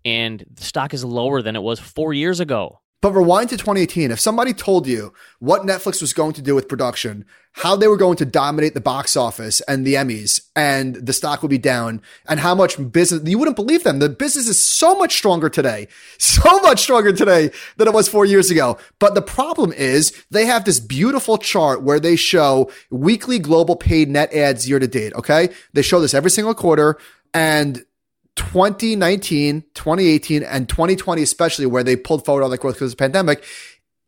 [0.04, 2.80] and the stock is lower than it was 4 years ago.
[3.00, 4.10] But rewind to 2018.
[4.10, 7.98] If somebody told you what Netflix was going to do with production, how they were
[7.98, 12.02] going to dominate the box office and the Emmys, and the stock would be down,
[12.28, 14.00] and how much business, you wouldn't believe them.
[14.00, 15.88] The business is so much stronger today,
[16.18, 18.80] so much stronger today than it was four years ago.
[18.98, 24.10] But the problem is they have this beautiful chart where they show weekly global paid
[24.10, 25.14] net ads year to date.
[25.14, 25.50] Okay.
[25.74, 26.98] They show this every single quarter.
[27.34, 27.86] And
[28.38, 33.02] 2019, 2018, and 2020, especially where they pulled forward all that growth because of the
[33.04, 33.44] pandemic,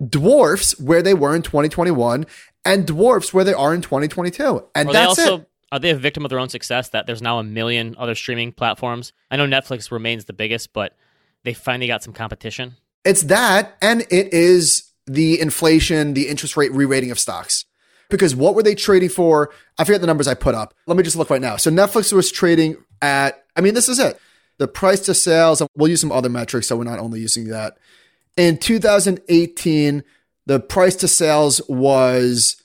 [0.08, 2.26] dwarfs where they were in 2021
[2.66, 4.64] and dwarfs where they are in 2022.
[4.76, 5.50] And Are they that's also it.
[5.72, 8.52] are they a victim of their own success that there's now a million other streaming
[8.54, 9.12] platforms?
[9.30, 10.96] I know Netflix remains the biggest, but
[11.44, 12.76] they finally got some competition.
[13.04, 17.66] It's that, and it is the inflation, the interest rate re-rating of stocks,
[18.10, 19.52] Because what were they trading for?
[19.78, 20.74] I forget the numbers I put up.
[20.88, 21.56] Let me just look right now.
[21.58, 24.20] So Netflix was trading at, I mean, this is it.
[24.58, 27.78] The price to sales, we'll use some other metrics so we're not only using that.
[28.38, 30.04] In 2018,
[30.46, 32.62] the price to sales was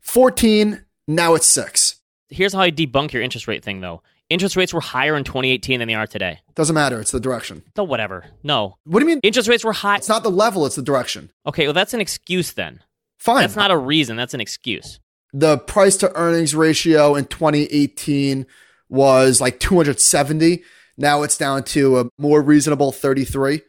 [0.00, 0.84] 14.
[1.06, 1.96] Now it's six.
[2.28, 4.02] Here's how I debunk your interest rate thing, though.
[4.28, 6.40] Interest rates were higher in 2018 than they are today.
[6.54, 7.00] Doesn't matter.
[7.00, 7.62] It's the direction.
[7.76, 8.26] No, whatever.
[8.42, 8.76] No.
[8.84, 9.20] What do you mean?
[9.22, 9.96] Interest rates were high.
[9.96, 11.30] It's not the level, it's the direction.
[11.46, 12.80] Okay, well, that's an excuse then.
[13.16, 13.40] Fine.
[13.40, 14.16] That's not a reason.
[14.16, 15.00] That's an excuse.
[15.32, 18.46] the price to earnings ratio in 2018
[18.88, 20.62] was like 270.
[20.96, 23.62] Now it's down to a more reasonable 33.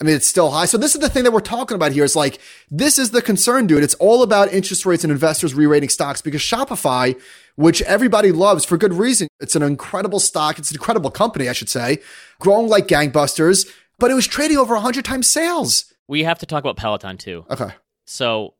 [0.00, 0.64] I mean, it's still high.
[0.66, 2.04] So this is the thing that we're talking about here.
[2.04, 3.84] It's like this is the concern, dude.
[3.84, 7.18] It's all about interest rates and investors re-rating stocks because Shopify,
[7.54, 10.58] which everybody loves for good reason, it's an incredible stock.
[10.58, 11.98] It's an incredible company, I should say,
[12.40, 13.68] growing like gangbusters.
[14.00, 15.92] But it was trading over 100 times sales.
[16.08, 17.46] We have to talk about Peloton too.
[17.48, 17.70] Okay.
[18.04, 18.53] So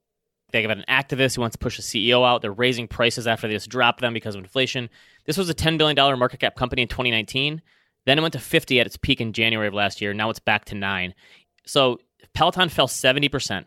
[0.55, 2.40] they have an activist who wants to push the CEO out.
[2.40, 4.88] They're raising prices after they just dropped them because of inflation.
[5.26, 7.61] This was a $10 billion market cap company in 2019.
[8.07, 10.14] Then it went to 50 at its peak in January of last year.
[10.14, 11.14] Now it's back to nine.
[11.66, 11.98] So
[12.34, 13.64] Peloton fell 70%.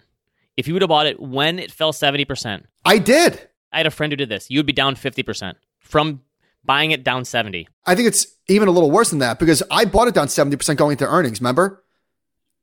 [0.56, 3.48] If you would have bought it when it fell 70%, I did.
[3.72, 4.50] I had a friend who did this.
[4.50, 6.22] You would be down 50% from
[6.64, 7.68] buying it down 70.
[7.86, 10.78] I think it's even a little worse than that because I bought it down 70%
[10.78, 11.84] going into earnings, remember?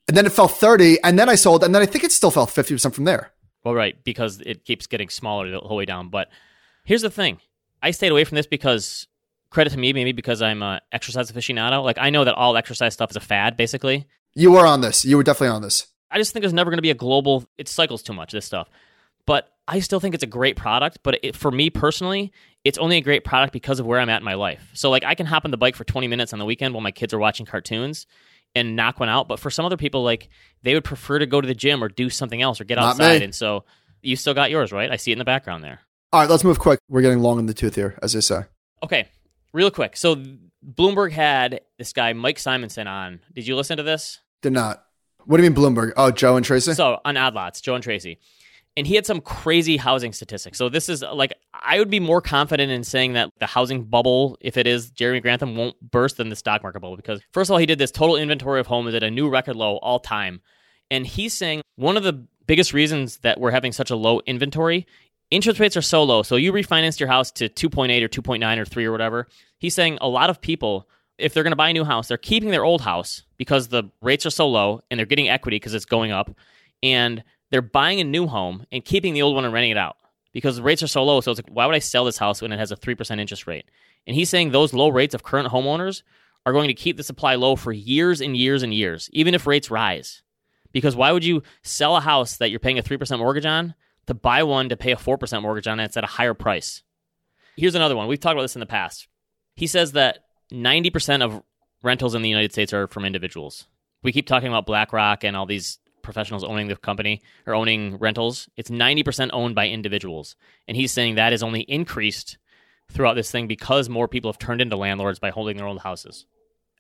[0.09, 2.31] And then it fell 30 and then I sold and then I think it still
[2.31, 3.34] fell 50% from there.
[3.65, 6.11] Well, right, because it keeps getting smaller the whole way down.
[6.11, 6.29] But
[6.85, 7.41] here's the thing
[7.83, 9.07] I stayed away from this because
[9.51, 11.83] credit to me, maybe because I'm an exercise aficionado.
[11.83, 14.07] Like, I know that all exercise stuff is a fad, basically.
[14.35, 15.05] You were on this.
[15.05, 15.87] You were definitely on this.
[16.11, 18.45] I just think there's never going to be a global, it cycles too much, this
[18.45, 18.69] stuff.
[19.27, 20.99] But I still think it's a great product.
[21.03, 22.33] But it, for me personally,
[22.65, 24.71] it's only a great product because of where I'm at in my life.
[24.75, 26.83] So, like, I can hop on the bike for 20 minutes on the weekend while
[26.83, 28.07] my kids are watching cartoons
[28.55, 29.29] and knock one out.
[29.29, 30.29] But for some other people, like,
[30.63, 32.91] they would prefer to go to the gym or do something else or get Not
[32.91, 33.19] outside.
[33.19, 33.25] me.
[33.25, 33.65] And so
[34.03, 34.91] you still got yours, right?
[34.91, 35.81] I see it in the background there.
[36.13, 36.79] All right, let's move quick.
[36.89, 38.43] We're getting long in the tooth here, as they say.
[38.83, 39.09] Okay,
[39.53, 39.97] real quick.
[39.97, 40.23] So
[40.65, 43.21] Bloomberg had this guy Mike Simonsen on.
[43.35, 44.21] Did you listen to this?
[44.43, 44.85] Did not.
[45.25, 45.93] What do you mean Bloomberg?
[45.97, 46.75] Oh, Joe and Tracy?
[46.75, 48.19] So on Odd Lots, Joe and Tracy,
[48.77, 50.59] and he had some crazy housing statistics.
[50.59, 54.37] So this is like I would be more confident in saying that the housing bubble,
[54.41, 57.53] if it is Jeremy Grantham, won't burst than the stock market bubble because first of
[57.53, 60.41] all, he did this total inventory of homes at a new record low all time,
[60.91, 64.87] and he's saying one of the biggest reasons that we're having such a low inventory.
[65.31, 66.23] Interest rates are so low.
[66.23, 69.27] So you refinanced your house to 2.8 or 2.9 or 3 or whatever.
[69.59, 70.87] He's saying a lot of people
[71.19, 73.85] if they're going to buy a new house, they're keeping their old house because the
[74.03, 76.31] rates are so low and they're getting equity because it's going up.
[76.83, 77.23] And
[77.55, 79.97] they're buying a new home and keeping the old one and renting it out
[80.33, 81.21] because the rates are so low.
[81.21, 83.47] So it's like, why would I sell this house when it has a 3% interest
[83.47, 83.67] rate?
[84.09, 86.03] And he's saying those low rates of current homeowners
[86.45, 89.47] are going to keep the supply low for years and years and years, even if
[89.47, 90.23] rates rise.
[90.73, 93.77] Because why would you sell a house that you're paying a 3% mortgage on
[94.09, 96.83] to buy one to pay a 4% mortgage on and it's at a higher price?
[97.57, 98.09] Here's another one.
[98.09, 99.07] We've talked about this in the past.
[99.55, 101.41] He says that 90% of
[101.85, 103.69] rentals in the United States are from individuals.
[104.03, 108.49] We keep talking about BlackRock and all these professionals owning the company or owning rentals.
[108.57, 110.37] It's 90% owned by individuals.
[110.69, 112.39] And he's saying that has only increased
[112.93, 116.27] throughout this thing because more people have turned into landlords by holding their own houses.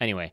[0.00, 0.32] Anyway,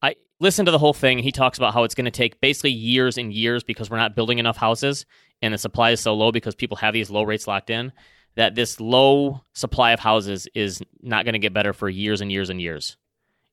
[0.00, 1.18] I listened to the whole thing.
[1.18, 4.16] He talks about how it's going to take basically years and years because we're not
[4.16, 5.04] building enough houses
[5.42, 7.92] and the supply is so low because people have these low rates locked in
[8.36, 12.30] that this low supply of houses is not going to get better for years and
[12.30, 12.96] years and years.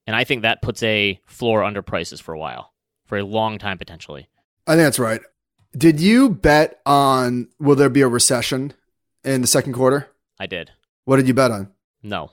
[0.07, 2.71] And I think that puts a floor under prices for a while,
[3.05, 4.27] for a long time potentially.
[4.67, 5.21] I think that's right.
[5.77, 8.73] Did you bet on will there be a recession
[9.23, 10.09] in the second quarter?
[10.39, 10.71] I did.
[11.05, 11.71] What did you bet on?
[12.01, 12.31] No.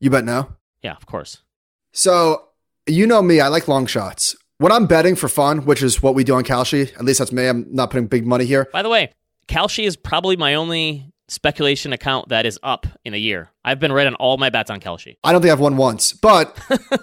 [0.00, 0.56] You bet no?
[0.82, 1.42] Yeah, of course.
[1.92, 2.48] So,
[2.86, 4.34] you know me, I like long shots.
[4.58, 7.32] When I'm betting for fun, which is what we do on Kalshi, at least that's
[7.32, 8.68] me, I'm not putting big money here.
[8.72, 9.12] By the way,
[9.48, 13.50] Kalshi is probably my only speculation account that is up in a year.
[13.64, 16.12] I've been right on all my bets on Kalshi I don't think I've won once,
[16.12, 16.58] but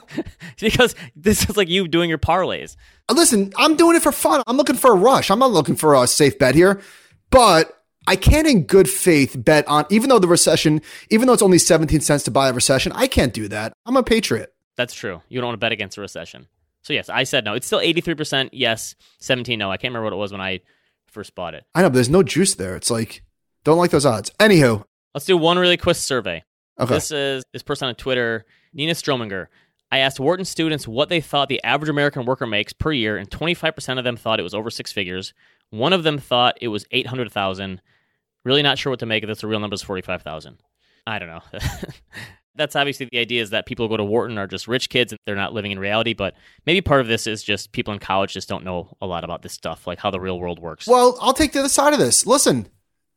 [0.60, 2.76] because this is like you doing your parlays.
[3.08, 4.44] Uh, Listen, I'm doing it for fun.
[4.46, 5.32] I'm looking for a rush.
[5.32, 6.82] I'm not looking for a safe bet here,
[7.30, 11.42] but I can't in good faith bet on, even though the recession, even though it's
[11.42, 13.74] only 17 cents to buy a recession, I can't do that.
[13.86, 14.54] I'm a patriot.
[14.76, 15.22] That's true.
[15.30, 16.48] You don't want to bet against a recession.
[16.82, 17.54] So yes, I said no.
[17.54, 19.72] It's still 83% yes, 17 no.
[19.72, 20.62] I can't remember what it was when I
[21.08, 21.66] first bought it.
[21.74, 22.76] I know, but there's no juice there.
[22.76, 23.24] It's like,
[23.68, 24.32] don't like those odds.
[24.40, 26.44] Anywho, Let's do one really quick survey.
[26.80, 26.94] okay.
[26.94, 29.48] This is this person on Twitter, Nina Strominger.
[29.92, 33.30] I asked Wharton students what they thought the average American worker makes per year, and
[33.30, 35.34] 25% of them thought it was over six figures.
[35.70, 37.82] One of them thought it was 800,000.
[38.46, 39.42] Really not sure what to make of this.
[39.42, 40.58] The real number is 45,000.
[41.06, 41.42] I don't know.
[42.56, 45.12] That's obviously the idea is that people who go to Wharton are just rich kids
[45.12, 48.00] and they're not living in reality, but maybe part of this is just people in
[48.00, 50.88] college just don't know a lot about this stuff, like how the real world works.
[50.88, 52.26] Well, I'll take the other side of this.
[52.26, 52.68] Listen,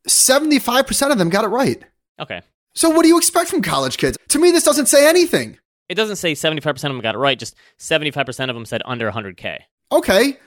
[0.07, 1.83] 75% of them got it right.
[2.19, 2.41] Okay.
[2.73, 4.17] So what do you expect from college kids?
[4.29, 5.57] To me, this doesn't say anything.
[5.89, 9.11] It doesn't say 75% of them got it right, just 75% of them said under
[9.11, 9.59] 100K.
[9.91, 10.37] Okay.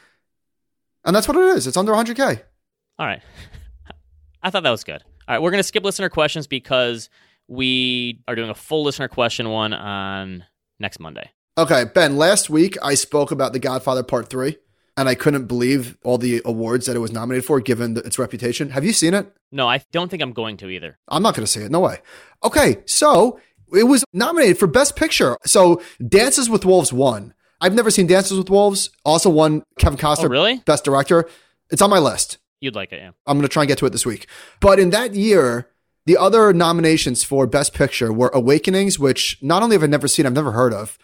[1.05, 1.67] And that's what it is.
[1.67, 2.41] It's under 100K.
[2.99, 3.23] All right.
[4.43, 5.03] I thought that was good.
[5.27, 7.09] All right, we're going to skip listener questions because
[7.49, 10.45] we are doing a full listener question one on
[10.79, 11.31] next Monday.
[11.57, 14.57] Okay, Ben, last week I spoke about The Godfather Part 3,
[14.97, 18.71] and I couldn't believe all the awards that it was nominated for given its reputation.
[18.71, 19.33] Have you seen it?
[19.51, 20.99] No, I don't think I'm going to either.
[21.09, 21.71] I'm not going to see it.
[21.71, 21.99] No way.
[22.45, 23.41] Okay, so
[23.75, 25.37] it was nominated for Best Picture.
[25.45, 27.35] So Dances with Wolves won.
[27.61, 28.91] I've never seen Dances with Wolves.
[29.05, 30.57] Also won Kevin Costner, Oh, really?
[30.67, 31.29] Best Director.
[31.71, 32.39] It's on my list.
[32.61, 33.11] You'd like it, yeah.
[33.27, 34.27] I'm going to try and get to it this week.
[34.61, 35.69] But in that year,
[36.07, 40.25] the other nominations for Best Picture were Awakenings, which not only have I never seen,
[40.27, 40.99] I've never heard of,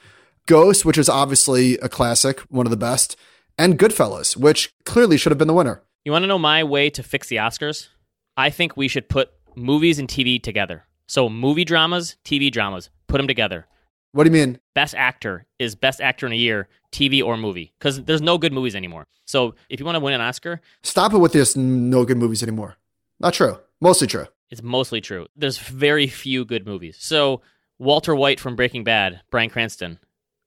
[0.47, 3.17] Ghost, which is obviously a classic, one of the best,
[3.61, 5.83] and Goodfellas, which clearly should have been the winner.
[6.03, 7.89] You want to know my way to fix the Oscars?
[8.35, 10.87] I think we should put movies and TV together.
[11.07, 13.67] So movie dramas, TV dramas, put them together.
[14.13, 14.59] What do you mean?
[14.75, 18.53] Best actor is best actor in a year, TV or movie, because there's no good
[18.55, 19.07] movies anymore.
[19.27, 22.43] So if you want to win an Oscar, Stop it with this no good movies
[22.43, 22.77] anymore.
[23.21, 23.59] Not true.
[23.79, 24.27] Mostly true.
[24.51, 25.27] it's mostly true.
[25.37, 26.97] There's very few good movies.
[26.99, 27.43] So
[27.79, 29.99] Walter White from Breaking Bad, Bryan Cranston,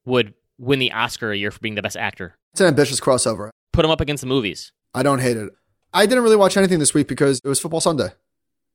[0.03, 0.33] would
[0.63, 2.35] win the Oscar a year for being the best actor.
[2.53, 3.49] It's an ambitious crossover.
[3.71, 4.71] Put him up against the movies.
[4.93, 5.51] I don't hate it.
[5.93, 8.09] I didn't really watch anything this week because it was football Sunday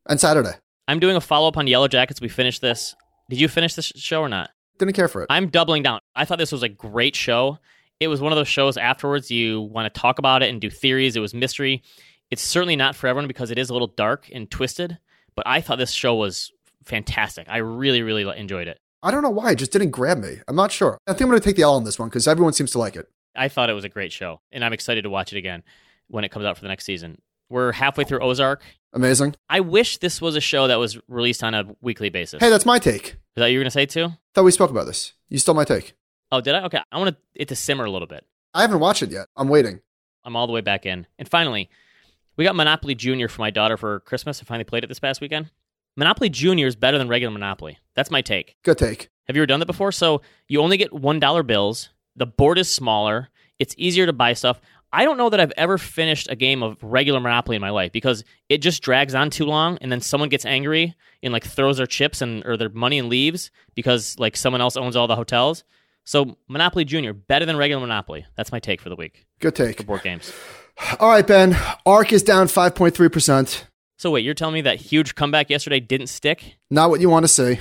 [0.06, 0.52] and Saturday.
[0.86, 2.20] I'm doing a follow up on Yellowjackets.
[2.20, 2.94] We finished this.
[3.28, 4.50] Did you finish this show or not?
[4.78, 5.26] Didn't care for it.
[5.30, 6.00] I'm doubling down.
[6.14, 7.58] I thought this was a great show.
[8.00, 10.70] It was one of those shows afterwards you want to talk about it and do
[10.70, 11.16] theories.
[11.16, 11.82] It was mystery.
[12.30, 14.98] It's certainly not for everyone because it is a little dark and twisted,
[15.34, 16.52] but I thought this show was
[16.84, 17.48] fantastic.
[17.48, 18.78] I really, really enjoyed it.
[19.02, 19.52] I don't know why.
[19.52, 20.38] It just didn't grab me.
[20.48, 20.98] I'm not sure.
[21.06, 22.78] I think I'm going to take the L on this one because everyone seems to
[22.78, 23.08] like it.
[23.36, 25.62] I thought it was a great show, and I'm excited to watch it again
[26.08, 27.20] when it comes out for the next season.
[27.48, 28.62] We're halfway through Ozark.
[28.92, 29.36] Amazing.
[29.48, 32.40] I wish this was a show that was released on a weekly basis.
[32.40, 33.06] Hey, that's my take.
[33.06, 34.08] Is that what you were going to say too?
[34.34, 35.12] Thought we spoke about this.
[35.28, 35.94] You stole my take.
[36.32, 36.64] Oh, did I?
[36.64, 36.80] Okay.
[36.90, 38.26] I want it to simmer a little bit.
[38.52, 39.28] I haven't watched it yet.
[39.36, 39.80] I'm waiting.
[40.24, 41.06] I'm all the way back in.
[41.18, 41.70] And finally,
[42.36, 44.40] we got Monopoly Junior for my daughter for Christmas.
[44.42, 45.50] I finally played it this past weekend.
[45.98, 47.76] Monopoly Junior is better than regular Monopoly.
[47.96, 48.54] That's my take.
[48.62, 49.08] Good take.
[49.26, 49.90] Have you ever done that before?
[49.90, 51.88] So you only get $1 bills.
[52.14, 53.30] The board is smaller.
[53.58, 54.60] It's easier to buy stuff.
[54.92, 57.90] I don't know that I've ever finished a game of regular Monopoly in my life
[57.90, 61.78] because it just drags on too long and then someone gets angry and like throws
[61.78, 65.16] their chips and or their money and leaves because like someone else owns all the
[65.16, 65.64] hotels.
[66.04, 68.24] So Monopoly Junior better than regular Monopoly.
[68.36, 69.84] That's my take for the week Good for take.
[69.84, 70.32] board games.
[71.00, 71.56] All right, Ben.
[71.84, 73.64] ARK is down 5.3%.
[73.98, 76.56] So wait, you're telling me that huge comeback yesterday didn't stick?
[76.70, 77.58] Not what you want to see.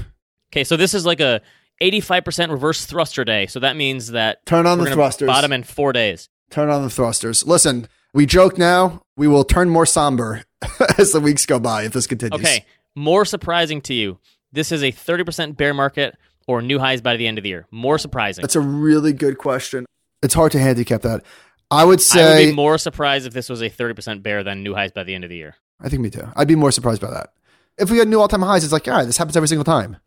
[0.54, 1.42] Okay, so this is like a
[1.82, 3.48] 85% reverse thruster day.
[3.48, 5.26] So that means that Turn on the thrusters.
[5.26, 6.30] Bottom in four days.
[6.52, 7.46] Turn on the thrusters.
[7.46, 9.02] Listen, we joke now.
[9.18, 10.44] We will turn more somber
[11.00, 12.40] as the weeks go by if this continues.
[12.40, 12.66] Okay,
[12.96, 14.20] more surprising to you,
[14.52, 16.16] this is a 30% bear market
[16.48, 17.66] or new highs by the end of the year.
[17.72, 18.44] More surprising.
[18.44, 19.88] That's a really good question.
[20.22, 21.24] It's hard to handicap that.
[21.70, 24.64] I would I would say, be more surprised if this was a 30% bear than
[24.64, 25.56] new highs by the end of the year.
[25.80, 26.28] I think me too.
[26.36, 27.34] I'd be more surprised by that.
[27.78, 29.64] If we had new all time highs, it's like, all right, this happens every single
[29.66, 29.98] time.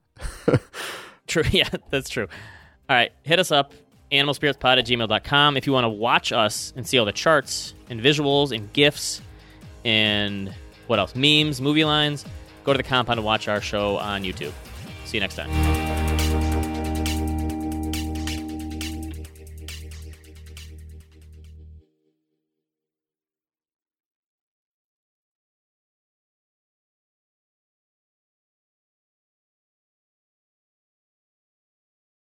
[1.27, 1.45] True.
[1.53, 2.27] Yeah, that's true.
[2.89, 3.73] All right, hit us up,
[4.11, 5.57] animalspiritspod at gmail.com.
[5.57, 9.23] If you want to watch us and see all the charts and visuals and GIFs
[9.85, 10.53] and
[10.89, 11.15] what else?
[11.15, 12.25] Memes, movie lines,
[12.65, 14.53] go to the compound and watch our show on YouTube.
[15.05, 16.20] See you next time.